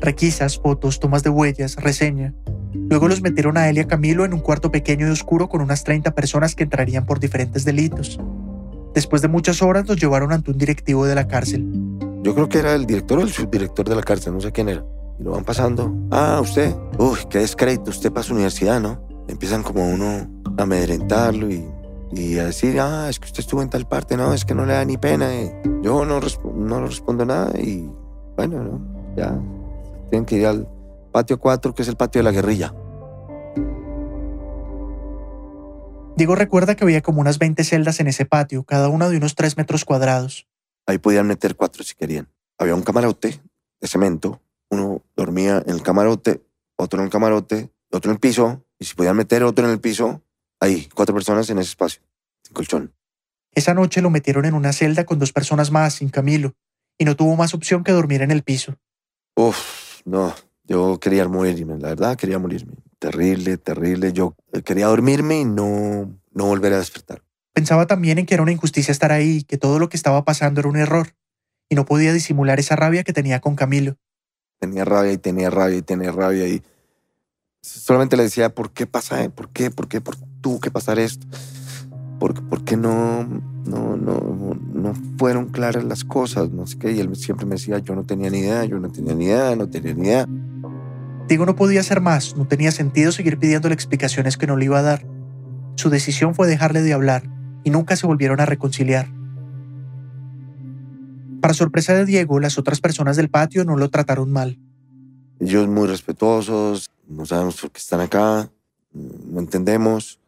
[0.00, 2.34] requisas, fotos, tomas de huellas, reseña.
[2.72, 5.60] Luego los metieron a él y a Camilo en un cuarto pequeño y oscuro con
[5.60, 8.18] unas 30 personas que entrarían por diferentes delitos.
[8.94, 11.64] Después de muchas horas los llevaron ante un directivo de la cárcel.
[12.22, 14.68] Yo creo que era el director o el subdirector de la cárcel, no sé quién
[14.68, 14.84] era.
[15.18, 15.92] Y lo van pasando.
[16.10, 16.74] Ah, usted.
[16.98, 19.00] Uy, qué descrédito, usted para su universidad, ¿no?
[19.28, 20.28] Empiezan como uno
[20.58, 21.64] a amedrentarlo y,
[22.12, 24.66] y a decir, ah, es que usted estuvo en tal parte, no, es que no
[24.66, 25.30] le da ni pena.
[25.82, 26.20] yo no,
[26.54, 27.88] no respondo nada y
[28.36, 29.14] bueno, ¿no?
[29.16, 29.38] Ya
[30.10, 30.68] tienen que ir al
[31.12, 32.74] patio 4, que es el patio de la guerrilla.
[36.16, 39.34] Diego recuerda que había como unas 20 celdas en ese patio, cada una de unos
[39.36, 40.49] 3 metros cuadrados.
[40.86, 42.28] Ahí podían meter cuatro si querían.
[42.58, 43.40] Había un camarote
[43.80, 44.40] de cemento.
[44.70, 46.42] Uno dormía en el camarote,
[46.76, 48.64] otro en el camarote, otro en el piso.
[48.78, 50.22] Y si podían meter otro en el piso,
[50.60, 52.02] ahí, cuatro personas en ese espacio,
[52.42, 52.94] sin colchón.
[53.52, 56.54] Esa noche lo metieron en una celda con dos personas más, sin Camilo,
[56.98, 58.76] y no tuvo más opción que dormir en el piso.
[59.34, 62.74] Uf, no, yo quería morirme, la verdad, quería morirme.
[62.98, 64.12] Terrible, terrible.
[64.12, 67.22] Yo eh, quería dormirme y no, no volver a despertar.
[67.52, 70.60] Pensaba también en que era una injusticia estar ahí, que todo lo que estaba pasando
[70.60, 71.14] era un error,
[71.68, 73.96] y no podía disimular esa rabia que tenía con Camilo.
[74.58, 76.62] Tenía rabia y tenía rabia y tenía rabia y
[77.62, 79.28] solamente le decía, ¿por qué pasa?
[79.30, 79.70] ¿Por qué?
[79.70, 80.00] ¿Por qué?
[80.00, 81.26] ¿Por tuvo que pasar esto?
[82.18, 86.50] ¿Por, por qué no, no, no, no fueron claras las cosas?
[86.50, 86.92] No sé qué.
[86.92, 89.56] Y él siempre me decía, yo no tenía ni idea, yo no tenía ni idea,
[89.56, 90.26] no tenía ni idea.
[91.26, 94.80] Diego no podía hacer más, no tenía sentido seguir pidiéndole explicaciones que no le iba
[94.80, 95.06] a dar.
[95.76, 99.08] Su decisión fue dejarle de hablar y nunca se volvieron a reconciliar.
[101.40, 104.58] Para sorpresa de Diego, las otras personas del patio no lo trataron mal.
[105.38, 108.50] Ellos muy respetuosos, no sabemos por qué están acá,
[108.92, 110.20] no entendemos.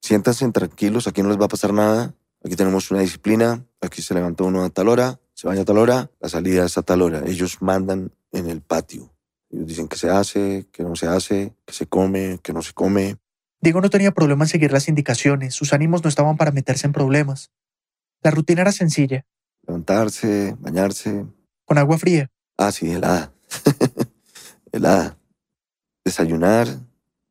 [0.00, 2.14] Siéntanse tranquilos, aquí no les va a pasar nada.
[2.44, 5.78] Aquí tenemos una disciplina, aquí se levantó uno a tal hora, se baña a tal
[5.78, 7.22] hora, la salida es a tal hora.
[7.26, 9.12] Ellos mandan en el patio.
[9.50, 12.72] Ellos dicen que se hace, que no se hace, que se come, que no se
[12.72, 13.16] come.
[13.60, 16.92] Diego no tenía problema en seguir las indicaciones, sus ánimos no estaban para meterse en
[16.92, 17.50] problemas.
[18.22, 19.24] La rutina era sencilla.
[19.66, 21.26] Levantarse, bañarse.
[21.64, 22.30] Con agua fría.
[22.56, 23.32] Ah, sí, helada.
[24.72, 25.18] helada.
[26.04, 26.68] Desayunar.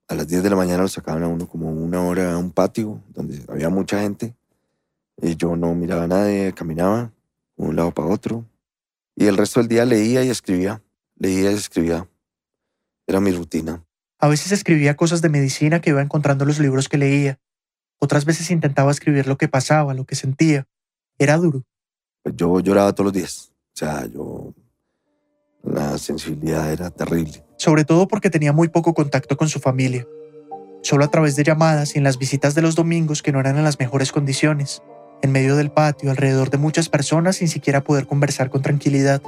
[0.08, 2.52] A las 10 de la mañana lo sacaban a uno como una hora a un
[2.52, 4.36] patio donde había mucha gente.
[5.22, 7.12] Y yo no miraba a nadie, caminaba
[7.56, 8.46] de un lado para otro.
[9.16, 10.84] Y el resto del día leía y escribía.
[11.16, 12.08] Leía y escribía.
[13.08, 13.85] Era mi rutina.
[14.20, 17.40] A veces escribía cosas de medicina que iba encontrando en los libros que leía.
[18.00, 20.68] Otras veces intentaba escribir lo que pasaba, lo que sentía.
[21.18, 21.64] Era duro.
[22.24, 23.52] Yo lloraba todos los días.
[23.74, 24.54] O sea, yo...
[25.64, 27.44] La sensibilidad era terrible.
[27.58, 30.06] Sobre todo porque tenía muy poco contacto con su familia.
[30.84, 33.58] Solo a través de llamadas y en las visitas de los domingos que no eran
[33.58, 34.84] en las mejores condiciones.
[35.24, 39.24] En medio del patio, alrededor de muchas personas sin siquiera poder conversar con tranquilidad.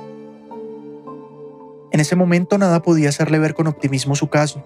[1.91, 4.63] En ese momento nada podía hacerle ver con optimismo su caso.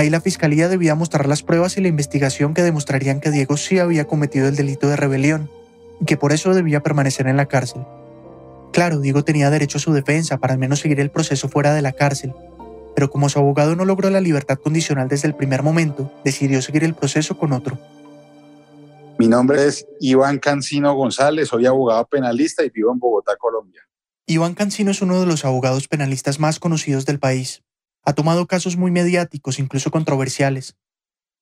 [0.00, 3.78] Ahí la fiscalía debía mostrar las pruebas y la investigación que demostrarían que Diego sí
[3.78, 5.50] había cometido el delito de rebelión
[6.00, 7.82] y que por eso debía permanecer en la cárcel.
[8.72, 11.82] Claro, Diego tenía derecho a su defensa para al menos seguir el proceso fuera de
[11.82, 12.32] la cárcel,
[12.94, 16.82] pero como su abogado no logró la libertad condicional desde el primer momento, decidió seguir
[16.82, 17.78] el proceso con otro.
[19.18, 23.86] Mi nombre es Iván Cancino González, soy abogado penalista y vivo en Bogotá, Colombia.
[24.24, 27.62] Iván Cancino es uno de los abogados penalistas más conocidos del país.
[28.04, 30.76] Ha tomado casos muy mediáticos, incluso controversiales.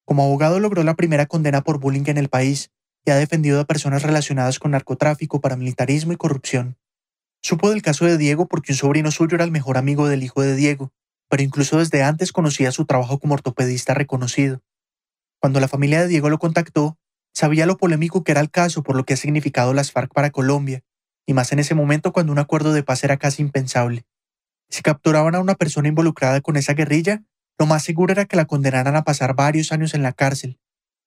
[0.05, 2.71] Como abogado logró la primera condena por bullying en el país
[3.05, 6.77] y ha defendido a personas relacionadas con narcotráfico, paramilitarismo y corrupción.
[7.40, 10.42] Supo del caso de Diego porque un sobrino suyo era el mejor amigo del hijo
[10.42, 10.92] de Diego,
[11.29, 14.61] pero incluso desde antes conocía su trabajo como ortopedista reconocido.
[15.40, 16.99] Cuando la familia de Diego lo contactó,
[17.33, 20.31] sabía lo polémico que era el caso por lo que ha significado las FARC para
[20.31, 20.83] Colombia,
[21.27, 24.05] y más en ese momento cuando un acuerdo de paz era casi impensable.
[24.68, 27.24] Si capturaban a una persona involucrada con esa guerrilla,
[27.59, 30.59] lo más seguro era que la condenaran a pasar varios años en la cárcel.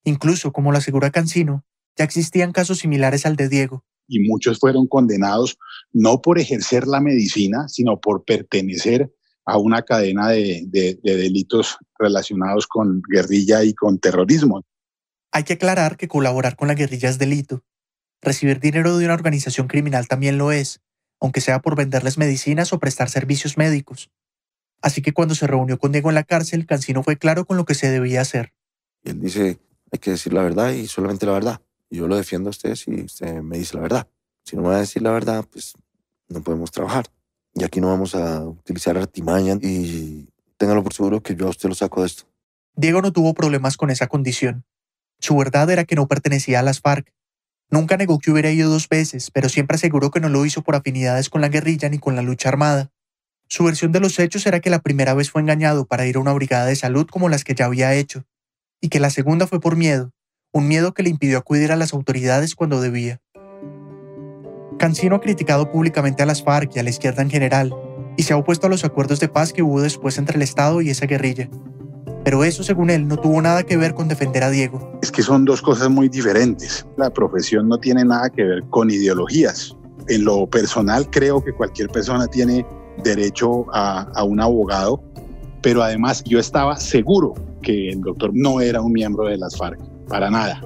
[0.03, 1.63] Incluso, como lo asegura Cancino,
[1.95, 3.85] ya existían casos similares al de Diego.
[4.07, 5.57] Y muchos fueron condenados
[5.93, 9.13] no por ejercer la medicina, sino por pertenecer
[9.45, 14.63] a una cadena de, de, delitos relacionados con guerrilla y con terrorismo.
[15.31, 17.63] Hay que aclarar que colaborar con la guerrilla es delito.
[18.21, 20.81] Recibir dinero de una organización criminal también lo es,
[21.21, 24.09] aunque sea por venderles medicinas o prestar servicios médicos.
[24.81, 27.65] Así que cuando se reunió con Diego en la cárcel, Cancino fue claro con lo
[27.65, 28.51] que se debía hacer.
[29.03, 29.59] Él dice,
[29.91, 31.61] hay que decir la verdad y solamente la verdad.
[31.91, 34.07] Yo lo defiendo a usted si usted me dice la verdad.
[34.43, 35.73] Si no me va a decir la verdad, pues
[36.27, 37.05] no podemos trabajar.
[37.53, 41.69] Y aquí no vamos a utilizar artimaña y téngalo por seguro que yo a usted
[41.69, 42.23] lo saco de esto.
[42.75, 44.65] Diego no tuvo problemas con esa condición.
[45.19, 47.13] Su verdad era que no pertenecía a las FARC.
[47.71, 50.75] Nunca negó que hubiera ido dos veces, pero siempre aseguró que no lo hizo por
[50.75, 52.91] afinidades con la guerrilla ni con la lucha armada.
[53.47, 56.19] Su versión de los hechos era que la primera vez fue engañado para ir a
[56.19, 58.25] una brigada de salud como las que ya había hecho,
[58.81, 60.11] y que la segunda fue por miedo,
[60.51, 63.21] un miedo que le impidió acudir a las autoridades cuando debía.
[64.77, 67.73] Cancino ha criticado públicamente a las FARC y a la izquierda en general,
[68.17, 70.81] y se ha opuesto a los acuerdos de paz que hubo después entre el Estado
[70.81, 71.49] y esa guerrilla.
[72.23, 74.99] Pero eso, según él, no tuvo nada que ver con defender a Diego.
[75.01, 76.85] Es que son dos cosas muy diferentes.
[76.97, 79.75] La profesión no tiene nada que ver con ideologías.
[80.07, 82.65] En lo personal, creo que cualquier persona tiene
[83.03, 85.01] derecho a, a un abogado,
[85.61, 89.79] pero además yo estaba seguro que el doctor no era un miembro de las FARC,
[90.07, 90.61] para nada.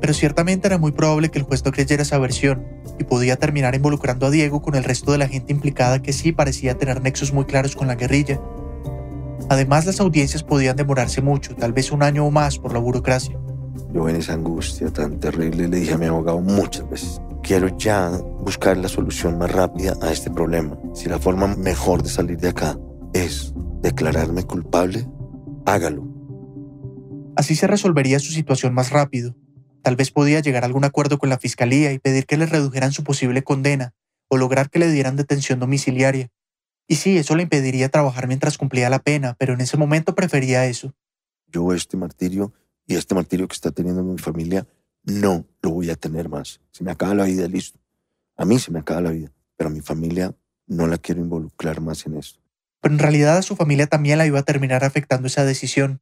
[0.00, 2.66] pero ciertamente era muy probable que el juez no creyera esa versión
[2.98, 6.32] y podía terminar involucrando a Diego con el resto de la gente implicada que sí
[6.32, 8.40] parecía tener nexos muy claros con la guerrilla.
[9.52, 13.38] Además, las audiencias podían demorarse mucho, tal vez un año o más por la burocracia.
[13.92, 18.08] Yo en esa angustia tan terrible le dije a mi abogado muchas veces, quiero ya
[18.40, 20.78] buscar la solución más rápida a este problema.
[20.94, 22.78] Si la forma mejor de salir de acá
[23.12, 25.06] es declararme culpable,
[25.66, 26.08] hágalo.
[27.36, 29.36] Así se resolvería su situación más rápido.
[29.82, 32.92] Tal vez podía llegar a algún acuerdo con la fiscalía y pedir que le redujeran
[32.92, 33.92] su posible condena
[34.28, 36.30] o lograr que le dieran detención domiciliaria.
[36.86, 40.66] Y sí, eso le impediría trabajar mientras cumplía la pena, pero en ese momento prefería
[40.66, 40.92] eso.
[41.46, 42.52] Yo este martirio
[42.86, 44.66] y este martirio que está teniendo mi familia
[45.04, 46.60] no lo voy a tener más.
[46.70, 47.78] Se me acaba la vida, listo.
[48.36, 50.34] A mí se me acaba la vida, pero a mi familia
[50.66, 52.40] no la quiero involucrar más en esto.
[52.80, 56.00] Pero en realidad a su familia también la iba a terminar afectando esa decisión.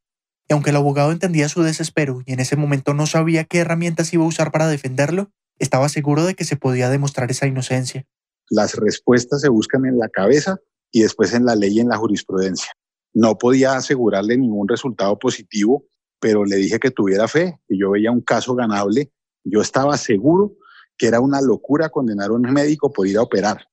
[0.48, 4.12] Y aunque el abogado entendía su desespero y en ese momento no sabía qué herramientas
[4.12, 8.06] iba a usar para defenderlo, estaba seguro de que se podía demostrar esa inocencia.
[8.48, 10.58] Las respuestas se buscan en la cabeza
[10.92, 12.72] y después en la ley y en la jurisprudencia.
[13.12, 15.84] No podía asegurarle ningún resultado positivo,
[16.20, 19.10] pero le dije que tuviera fe, que yo veía un caso ganable.
[19.44, 20.56] Yo estaba seguro
[20.96, 23.66] que era una locura condenar a un médico por ir a operar.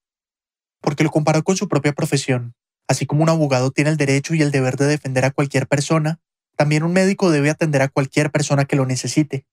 [0.81, 2.55] Porque lo comparó con su propia profesión.
[2.87, 6.21] Así como un abogado tiene el derecho y el deber de defender a cualquier persona,
[6.55, 9.45] también un médico debe atender a cualquier persona que lo necesite.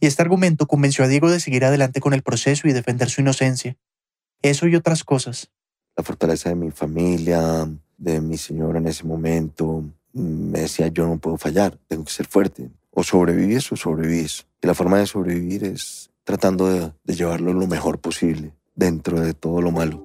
[0.00, 3.20] Y este argumento convenció a Diego de seguir adelante con el proceso y defender su
[3.20, 3.78] inocencia.
[4.42, 5.50] Eso y otras cosas
[5.96, 9.84] la fortaleza de mi familia, de mi señora en ese momento.
[10.12, 12.70] Me decía, yo no puedo fallar, tengo que ser fuerte.
[12.90, 14.46] O sobrevives o sobrevives.
[14.62, 19.32] Y la forma de sobrevivir es tratando de, de llevarlo lo mejor posible dentro de
[19.32, 20.02] todo lo malo.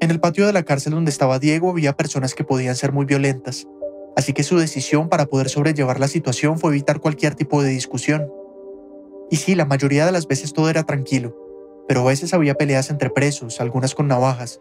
[0.00, 3.04] En el patio de la cárcel donde estaba Diego había personas que podían ser muy
[3.04, 3.68] violentas,
[4.16, 8.28] así que su decisión para poder sobrellevar la situación fue evitar cualquier tipo de discusión.
[9.30, 11.36] Y sí, la mayoría de las veces todo era tranquilo,
[11.86, 14.60] pero a veces había peleas entre presos, algunas con navajas,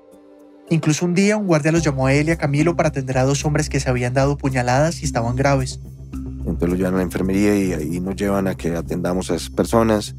[0.72, 3.26] Incluso un día un guardia los llamó a él y a Camilo para atender a
[3.26, 5.82] dos hombres que se habían dado puñaladas y estaban graves.
[6.14, 9.50] Entonces los llevan a la enfermería y ahí nos llevan a que atendamos a esas
[9.50, 10.16] personas.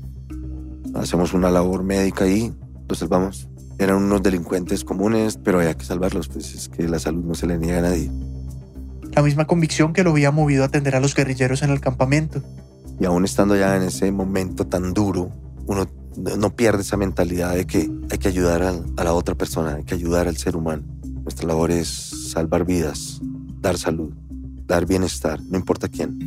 [0.95, 2.53] Hacemos una labor médica ahí,
[2.87, 3.49] los salvamos.
[3.79, 7.47] Eran unos delincuentes comunes, pero había que salvarlos, pues es que la salud no se
[7.47, 8.11] le niega a nadie.
[9.13, 12.43] La misma convicción que lo había movido a atender a los guerrilleros en el campamento.
[13.01, 15.33] Y aún estando ya en ese momento tan duro,
[15.67, 19.85] uno no pierde esa mentalidad de que hay que ayudar a, la otra persona, hay
[19.85, 20.83] que ayudar al ser humano.
[21.23, 21.89] Nuestra labor es
[22.33, 23.21] salvar vidas,
[23.61, 24.13] dar salud,
[24.67, 26.19] dar bienestar, no importa quién.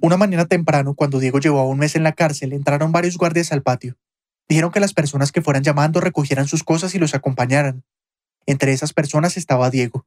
[0.00, 3.62] Una mañana temprano, cuando Diego llevaba un mes en la cárcel, entraron varios guardias al
[3.62, 3.96] patio.
[4.48, 7.84] Dijeron que las personas que fueran llamando recogieran sus cosas y los acompañaran.
[8.46, 10.06] Entre esas personas estaba Diego.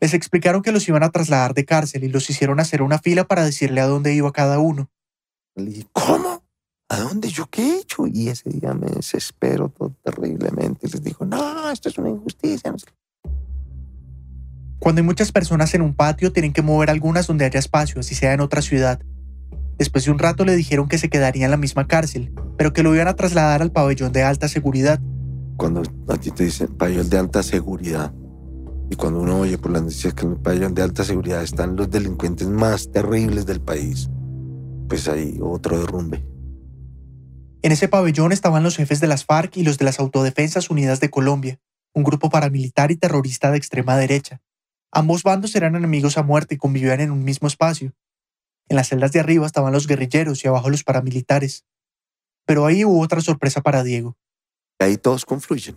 [0.00, 3.24] Les explicaron que los iban a trasladar de cárcel y los hicieron hacer una fila
[3.24, 4.90] para decirle a dónde iba cada uno.
[5.56, 6.44] Le dije, ¿cómo?
[6.90, 8.06] ¿A dónde yo qué he hecho?
[8.06, 10.86] Y ese día me desespero todo terriblemente.
[10.86, 12.74] Y les digo, no, esto es una injusticia.
[14.78, 18.14] Cuando hay muchas personas en un patio, tienen que mover algunas donde haya espacio, así
[18.14, 19.00] sea en otra ciudad.
[19.78, 22.82] Después de un rato le dijeron que se quedaría en la misma cárcel, pero que
[22.82, 25.00] lo iban a trasladar al pabellón de alta seguridad.
[25.56, 28.12] Cuando a ti te dicen pabellón de alta seguridad,
[28.90, 31.76] y cuando uno oye por las noticias que en el pabellón de alta seguridad están
[31.76, 34.08] los delincuentes más terribles del país,
[34.88, 36.24] pues hay otro derrumbe.
[37.62, 41.00] En ese pabellón estaban los jefes de las FARC y los de las Autodefensas Unidas
[41.00, 41.58] de Colombia,
[41.92, 44.40] un grupo paramilitar y terrorista de extrema derecha.
[44.92, 47.92] Ambos bandos eran enemigos a muerte y convivían en un mismo espacio.
[48.68, 51.64] En las celdas de arriba estaban los guerrilleros y abajo los paramilitares.
[52.44, 54.16] Pero ahí hubo otra sorpresa para Diego.
[54.78, 55.76] Ahí todos confluyen.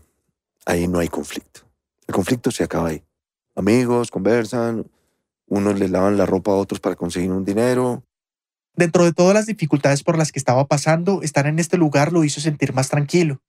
[0.66, 1.62] Ahí no hay conflicto.
[2.08, 3.04] El conflicto se acaba ahí.
[3.56, 4.90] Amigos, conversan,
[5.48, 8.04] unos le lavan la ropa a otros para conseguir un dinero,
[8.76, 12.24] Dentro de todas las dificultades por las que estaba pasando, estar en este lugar lo
[12.24, 13.42] hizo sentir más tranquilo.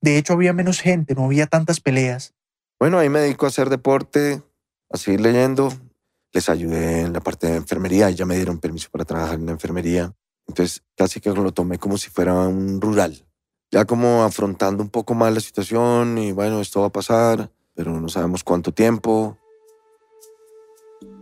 [0.00, 2.34] De hecho, había menos gente, no había tantas peleas.
[2.78, 4.42] Bueno, ahí me dedico a hacer deporte,
[4.90, 5.72] a seguir leyendo.
[6.32, 9.52] Les ayudé en la parte de enfermería ya me dieron permiso para trabajar en la
[9.52, 10.14] enfermería.
[10.46, 13.26] Entonces, casi que lo tomé como si fuera un rural.
[13.70, 17.98] Ya como afrontando un poco más la situación y bueno, esto va a pasar, pero
[18.00, 19.38] no sabemos cuánto tiempo.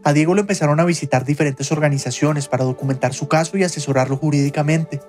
[0.04, 5.00] A Diego lo empezaron a visitar diferentes organizaciones para documentar su caso y asesorarlo jurídicamente.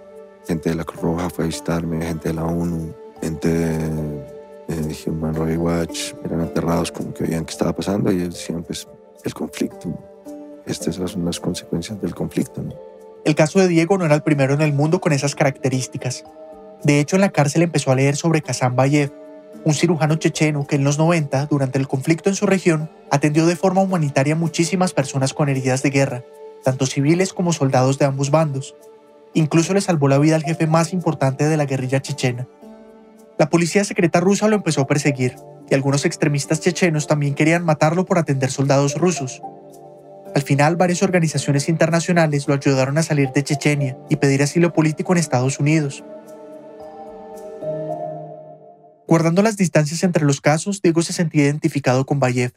[0.47, 5.35] Gente de la Cruz Roja fue a visitarme, gente de la ONU, gente de, Human
[5.35, 8.87] Rights Watch, eran aterrados como que veían qué estaba pasando y decían, pues,
[9.23, 9.93] el conflicto.
[10.65, 12.63] Estas son las consecuencias del conflicto.
[13.25, 16.23] El caso de Diego no era el primero en el mundo con esas características.
[16.83, 19.11] De hecho, en la cárcel empezó a leer sobre Kazan Bayev,
[19.65, 23.55] un cirujano checheno que en los 90, durante el conflicto en su región, atendió de
[23.55, 26.23] forma humanitaria a muchísimas personas con heridas de guerra.
[26.63, 28.75] tanto civiles como soldados de ambos bandos.
[29.35, 32.47] Incluso le salvó la vida al jefe más importante de la guerrilla chechena.
[33.37, 35.35] La policía secreta rusa lo empezó a perseguir,
[35.69, 39.43] y algunos extremistas chechenos también querían matarlo por atender soldados rusos.
[40.33, 45.13] Al final, varias organizaciones internacionales lo ayudaron a salir de Chechenia y pedir asilo político
[45.13, 46.03] en Estados Unidos.
[49.07, 52.53] Guardando las distancias entre los casos, Diego se sentía identificado con Bayev,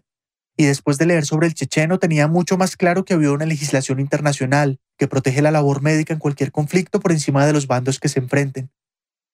[0.57, 4.01] y después de leer sobre el checheno tenía mucho más claro que había una legislación
[4.01, 8.09] internacional que protege la labor médica en cualquier conflicto por encima de los bandos que
[8.09, 8.70] se enfrenten.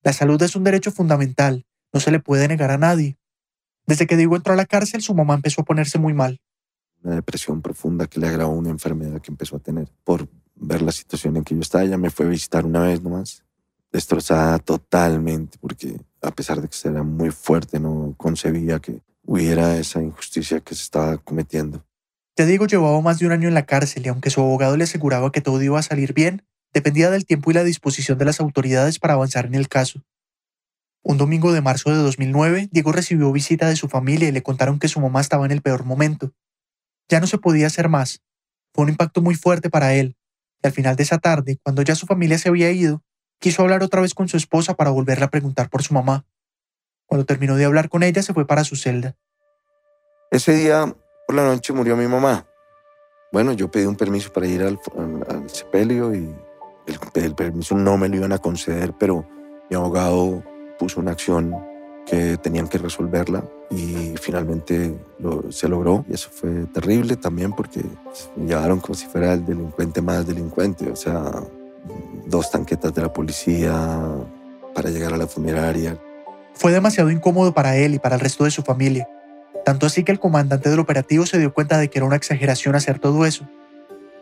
[0.02, 3.16] La salud es un derecho fundamental, no se le puede negar a nadie.
[3.86, 6.42] Desde que Diego entró a la cárcel, su mamá empezó a ponerse muy mal.
[7.02, 9.90] Una depresión profunda que le agravó una enfermedad que empezó a tener.
[10.04, 13.00] Por ver la situación en que yo estaba, ella me fue a visitar una vez
[13.00, 13.44] nomás,
[13.92, 20.02] destrozada totalmente, porque a pesar de que era muy fuerte, no concebía que hubiera esa
[20.02, 21.84] injusticia que se estaba cometiendo.
[22.36, 24.84] Ya Diego llevaba más de un año en la cárcel y aunque su abogado le
[24.84, 28.40] aseguraba que todo iba a salir bien, dependía del tiempo y la disposición de las
[28.40, 30.02] autoridades para avanzar en el caso.
[31.02, 34.78] Un domingo de marzo de 2009, Diego recibió visita de su familia y le contaron
[34.78, 36.32] que su mamá estaba en el peor momento.
[37.08, 38.22] Ya no se podía hacer más.
[38.72, 40.16] Fue un impacto muy fuerte para él,
[40.62, 43.02] y al final de esa tarde, cuando ya su familia se había ido,
[43.38, 46.24] quiso hablar otra vez con su esposa para volverle a preguntar por su mamá.
[47.06, 49.16] Cuando terminó de hablar con ella, se fue para su celda.
[50.30, 50.94] Ese día,
[51.26, 52.46] por la noche, murió mi mamá.
[53.32, 54.78] Bueno, yo pedí un permiso para ir al,
[55.48, 56.34] sepelio y
[56.86, 59.28] el, el permiso no me lo iban a conceder, pero
[59.68, 60.42] mi abogado
[60.78, 61.54] puso una acción
[62.06, 64.94] que tenían que resolverla y finalmente
[65.50, 67.82] se logró y eso fue terrible también porque
[68.36, 71.32] me llevaron como si fuera el delincuente más delincuente, o sea,
[72.26, 73.72] dos tanquetas de la policía
[74.74, 75.98] para llegar a la funeraria.
[76.54, 79.08] Fue demasiado incómodo para él y para el resto de su familia,
[79.64, 82.74] tanto así que el comandante del operativo se dio cuenta de que era una exageración
[82.74, 83.48] hacer todo eso.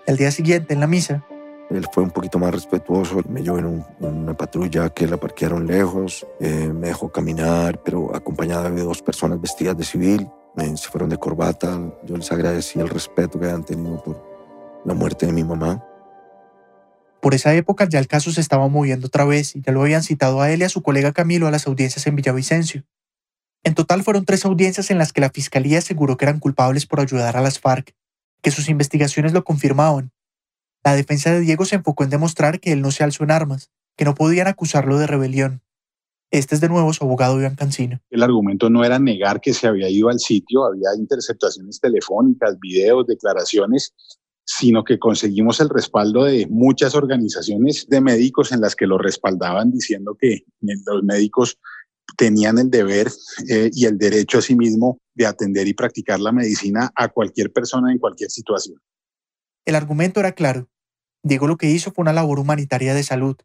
[0.07, 1.25] El día siguiente, en la misa,
[1.71, 6.27] él fue un poquito más respetuoso, me llevó en, una patrulla que la parquearon lejos,
[6.41, 10.29] eh, me dejó caminar, pero acompañada de dos personas vestidas de civil,
[10.75, 11.81] se fueron de corbata.
[12.05, 14.23] Yo les agradecí el respeto que habían tenido por
[14.85, 15.83] la muerte de mi mamá.
[17.23, 20.03] Por esa época ya el caso se estaba moviendo otra vez y ya lo habían
[20.03, 22.85] citado a él y a su colega Camilo a las audiencias en Villavicencio.
[23.65, 27.01] En total fueron tres audiencias en las que la fiscalía aseguró que eran culpables por
[27.01, 27.95] ayudar a las FARC,
[28.43, 30.13] que sus investigaciones lo confirmaban
[30.85, 33.71] la defensa de Diego se enfocó en demostrar que él no se alzó en armas,
[33.97, 35.63] que no podían acusarlo de rebelión.
[36.33, 38.01] Este es de nuevo su abogado Iván Cancino.
[38.11, 43.07] El argumento no era negar que se había ido al sitio, había interceptaciones telefónicas, videos,
[43.07, 43.95] declaraciones,
[44.45, 49.71] sino que conseguimos el respaldo de muchas organizaciones de médicos en las que lo respaldaban
[49.71, 51.59] diciendo que los médicos
[52.17, 53.09] tenían el deber
[53.49, 57.53] eh, y el derecho a sí mismo de atender y practicar la medicina a cualquier
[57.53, 58.77] persona en cualquier situación.
[59.65, 60.69] El argumento era claro.
[61.23, 63.37] Diego lo que hizo fue una labor humanitaria de salud.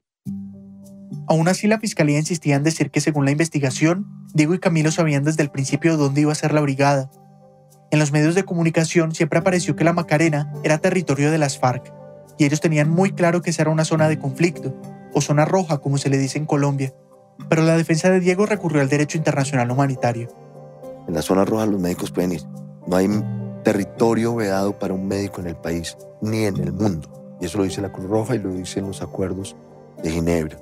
[1.28, 5.24] Aún así, la fiscalía insistía en decir que según la investigación, Diego y Camilo sabían
[5.24, 7.12] desde el principio dónde iba a ser la brigada.
[7.90, 11.94] En los medios de comunicación siempre apareció que la Macarena era territorio de las FARC,
[12.38, 14.74] y ellos tenían muy claro que esa era una zona de conflicto,
[15.14, 16.94] o zona roja como se le dice en Colombia.
[17.50, 20.30] Pero la defensa de Diego recurrió al derecho internacional humanitario.
[21.08, 22.44] En la zona roja los médicos pueden ir.
[22.86, 23.08] No hay
[23.64, 27.38] territorio vedado para un médico en el país, ni en el mundo.
[27.40, 29.56] Y eso lo dice la Cruz Roja y lo dicen los acuerdos
[30.04, 30.58] de Ginebra.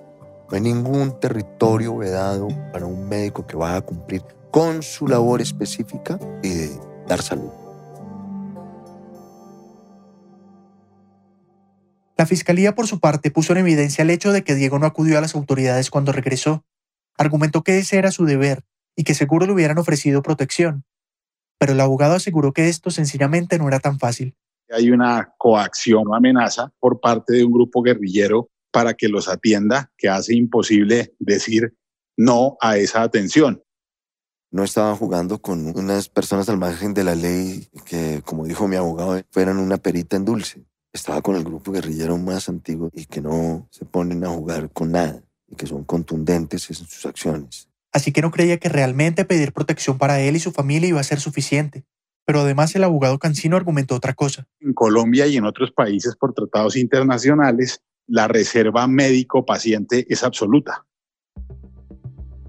[0.50, 5.42] No hay ningún territorio vedado para un médico que vaya a cumplir con su labor
[5.42, 6.72] específica y de
[7.08, 7.49] dar salud.
[12.18, 15.18] La fiscalía, por su parte, puso en evidencia el hecho de que Diego no acudió
[15.18, 16.64] a las autoridades cuando regresó.
[17.18, 18.64] Argumentó que ese era su deber
[18.95, 20.86] y que seguro le hubieran ofrecido protección.
[21.58, 24.36] Pero el abogado aseguró que esto sencillamente no era tan fácil
[24.72, 29.91] hay una coacción o amenaza por parte de un grupo guerrillero para que los atienda,
[29.97, 31.74] que hace imposible decir
[32.18, 33.62] no a esa atención.
[34.56, 38.78] No estaban jugando con unas personas al margen de la ley que, como dijo mi
[38.78, 40.64] abogado, fueran una perita en dulce.
[40.93, 44.93] Estaba con el grupo guerrillero más antiguo y que no se ponen a jugar con
[44.93, 47.68] nada y que son contundentes en sus acciones.
[47.91, 51.03] Así que no creía que realmente pedir protección para él y su familia iba a
[51.03, 51.84] ser suficiente
[52.26, 54.47] pero además el abogado Cancino argumentó otra cosa.
[54.60, 60.85] En Colombia y en otros países por tratados internacionales, la reserva médico-paciente es absoluta.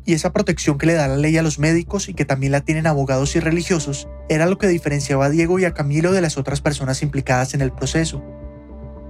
[0.07, 2.63] Y esa protección que le da la ley a los médicos y que también la
[2.63, 6.39] tienen abogados y religiosos era lo que diferenciaba a Diego y a Camilo de las
[6.39, 8.23] otras personas implicadas en el proceso.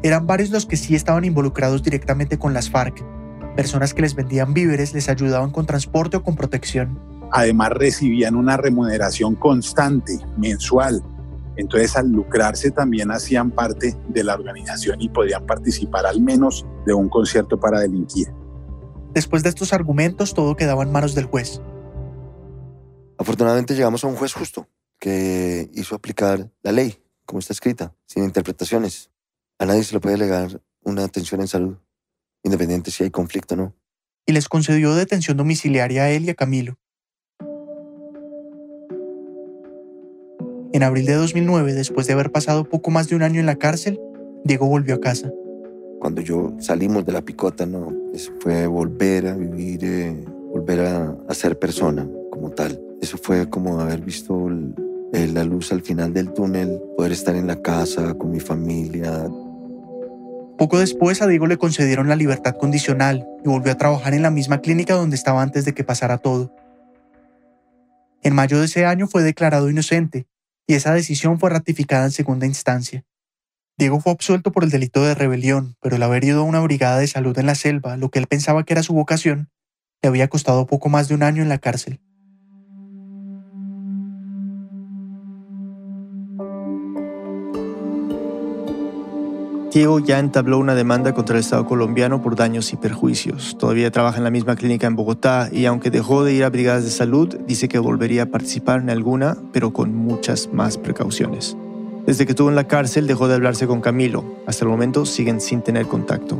[0.02, 3.04] Eran varios los que sí estaban involucrados directamente con las FARC,
[3.54, 6.98] personas que les vendían víveres, les ayudaban con transporte o con protección
[7.32, 11.02] Además recibían una remuneración constante, mensual,
[11.58, 16.92] Entonces, al lucrarse también hacían parte de la organización y podían participar al menos de
[16.92, 18.28] un concierto para delinquir.
[19.16, 21.62] Después de estos argumentos, todo quedaba en manos del juez.
[23.16, 24.68] Afortunadamente llegamos a un juez justo
[25.00, 29.10] que hizo aplicar la ley como está escrita, sin interpretaciones.
[29.58, 31.78] A nadie se le puede alegar una atención en salud,
[32.42, 33.74] independiente si hay conflicto o no.
[34.26, 36.78] Y les concedió detención domiciliaria a él y a Camilo.
[40.74, 43.56] En abril de 2009, después de haber pasado poco más de un año en la
[43.56, 43.98] cárcel,
[44.44, 45.32] Diego volvió a casa.
[46.06, 51.34] Cuando yo salimos de la picota, no, eso fue volver a vivir, eh, volver a,
[51.34, 52.80] ser persona como tal.
[53.02, 54.48] Eso fue como haber visto
[55.12, 59.28] la luz al final del túnel, poder estar en la casa con mi familia.
[60.56, 64.30] Poco después a Diego le concedieron la libertad condicional y volvió a trabajar en la
[64.30, 66.54] misma clínica donde estaba antes de que pasara todo.
[68.22, 70.28] En mayo de ese año fue declarado inocente
[70.68, 73.04] y esa decisión fue ratificada en segunda instancia.
[73.78, 76.98] Diego fue absuelto por el delito de rebelión, pero el haber ido a una brigada
[76.98, 79.50] de salud en la selva, lo que él pensaba que era su vocación,
[80.02, 82.00] le había costado poco más de un año en la cárcel.
[89.74, 93.58] Diego ya entabló una demanda contra el Estado colombiano por daños y perjuicios.
[93.58, 96.84] Todavía trabaja en la misma clínica en Bogotá y aunque dejó de ir a brigadas
[96.84, 101.58] de salud, dice que volvería a participar en alguna, pero con muchas más precauciones.
[102.06, 104.24] Desde que estuvo en la cárcel dejó de hablarse con Camilo.
[104.46, 106.38] Hasta el momento siguen sin tener contacto.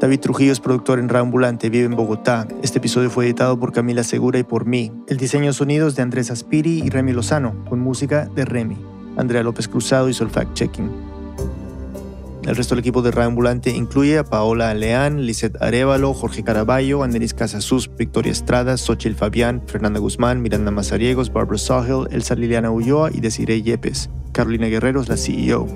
[0.00, 2.48] David Trujillo es productor en Raambulante, vive en Bogotá.
[2.62, 4.90] Este episodio fue editado por Camila Segura y por mí.
[5.08, 8.78] El diseño sonidos de Andrés Aspiri y Remy Lozano, con música de Remy.
[9.18, 11.11] Andrea López Cruzado hizo el fact-checking.
[12.44, 17.04] El resto del equipo de Radio Ambulante incluye a Paola Leán, Lisette Arevalo, Jorge Caraballo,
[17.04, 23.10] Andrés Casasus, Victoria Estrada, Xochitl Fabián, Fernanda Guzmán, Miranda Mazariegos, Barbara Sahel, Elsa Liliana Ulloa
[23.12, 24.10] y Desiree Yepes.
[24.32, 25.68] Carolina Guerrero es la CEO.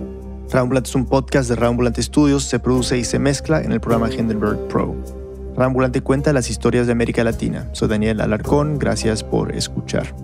[0.53, 4.13] Ambulante es un podcast de Ambulante Studios, se produce y se mezcla en el programa
[4.13, 4.97] Hindenburg Pro.
[5.57, 7.69] Ambulante cuenta las historias de América Latina.
[7.73, 10.15] Soy Daniel Alarcón, gracias por escuchar.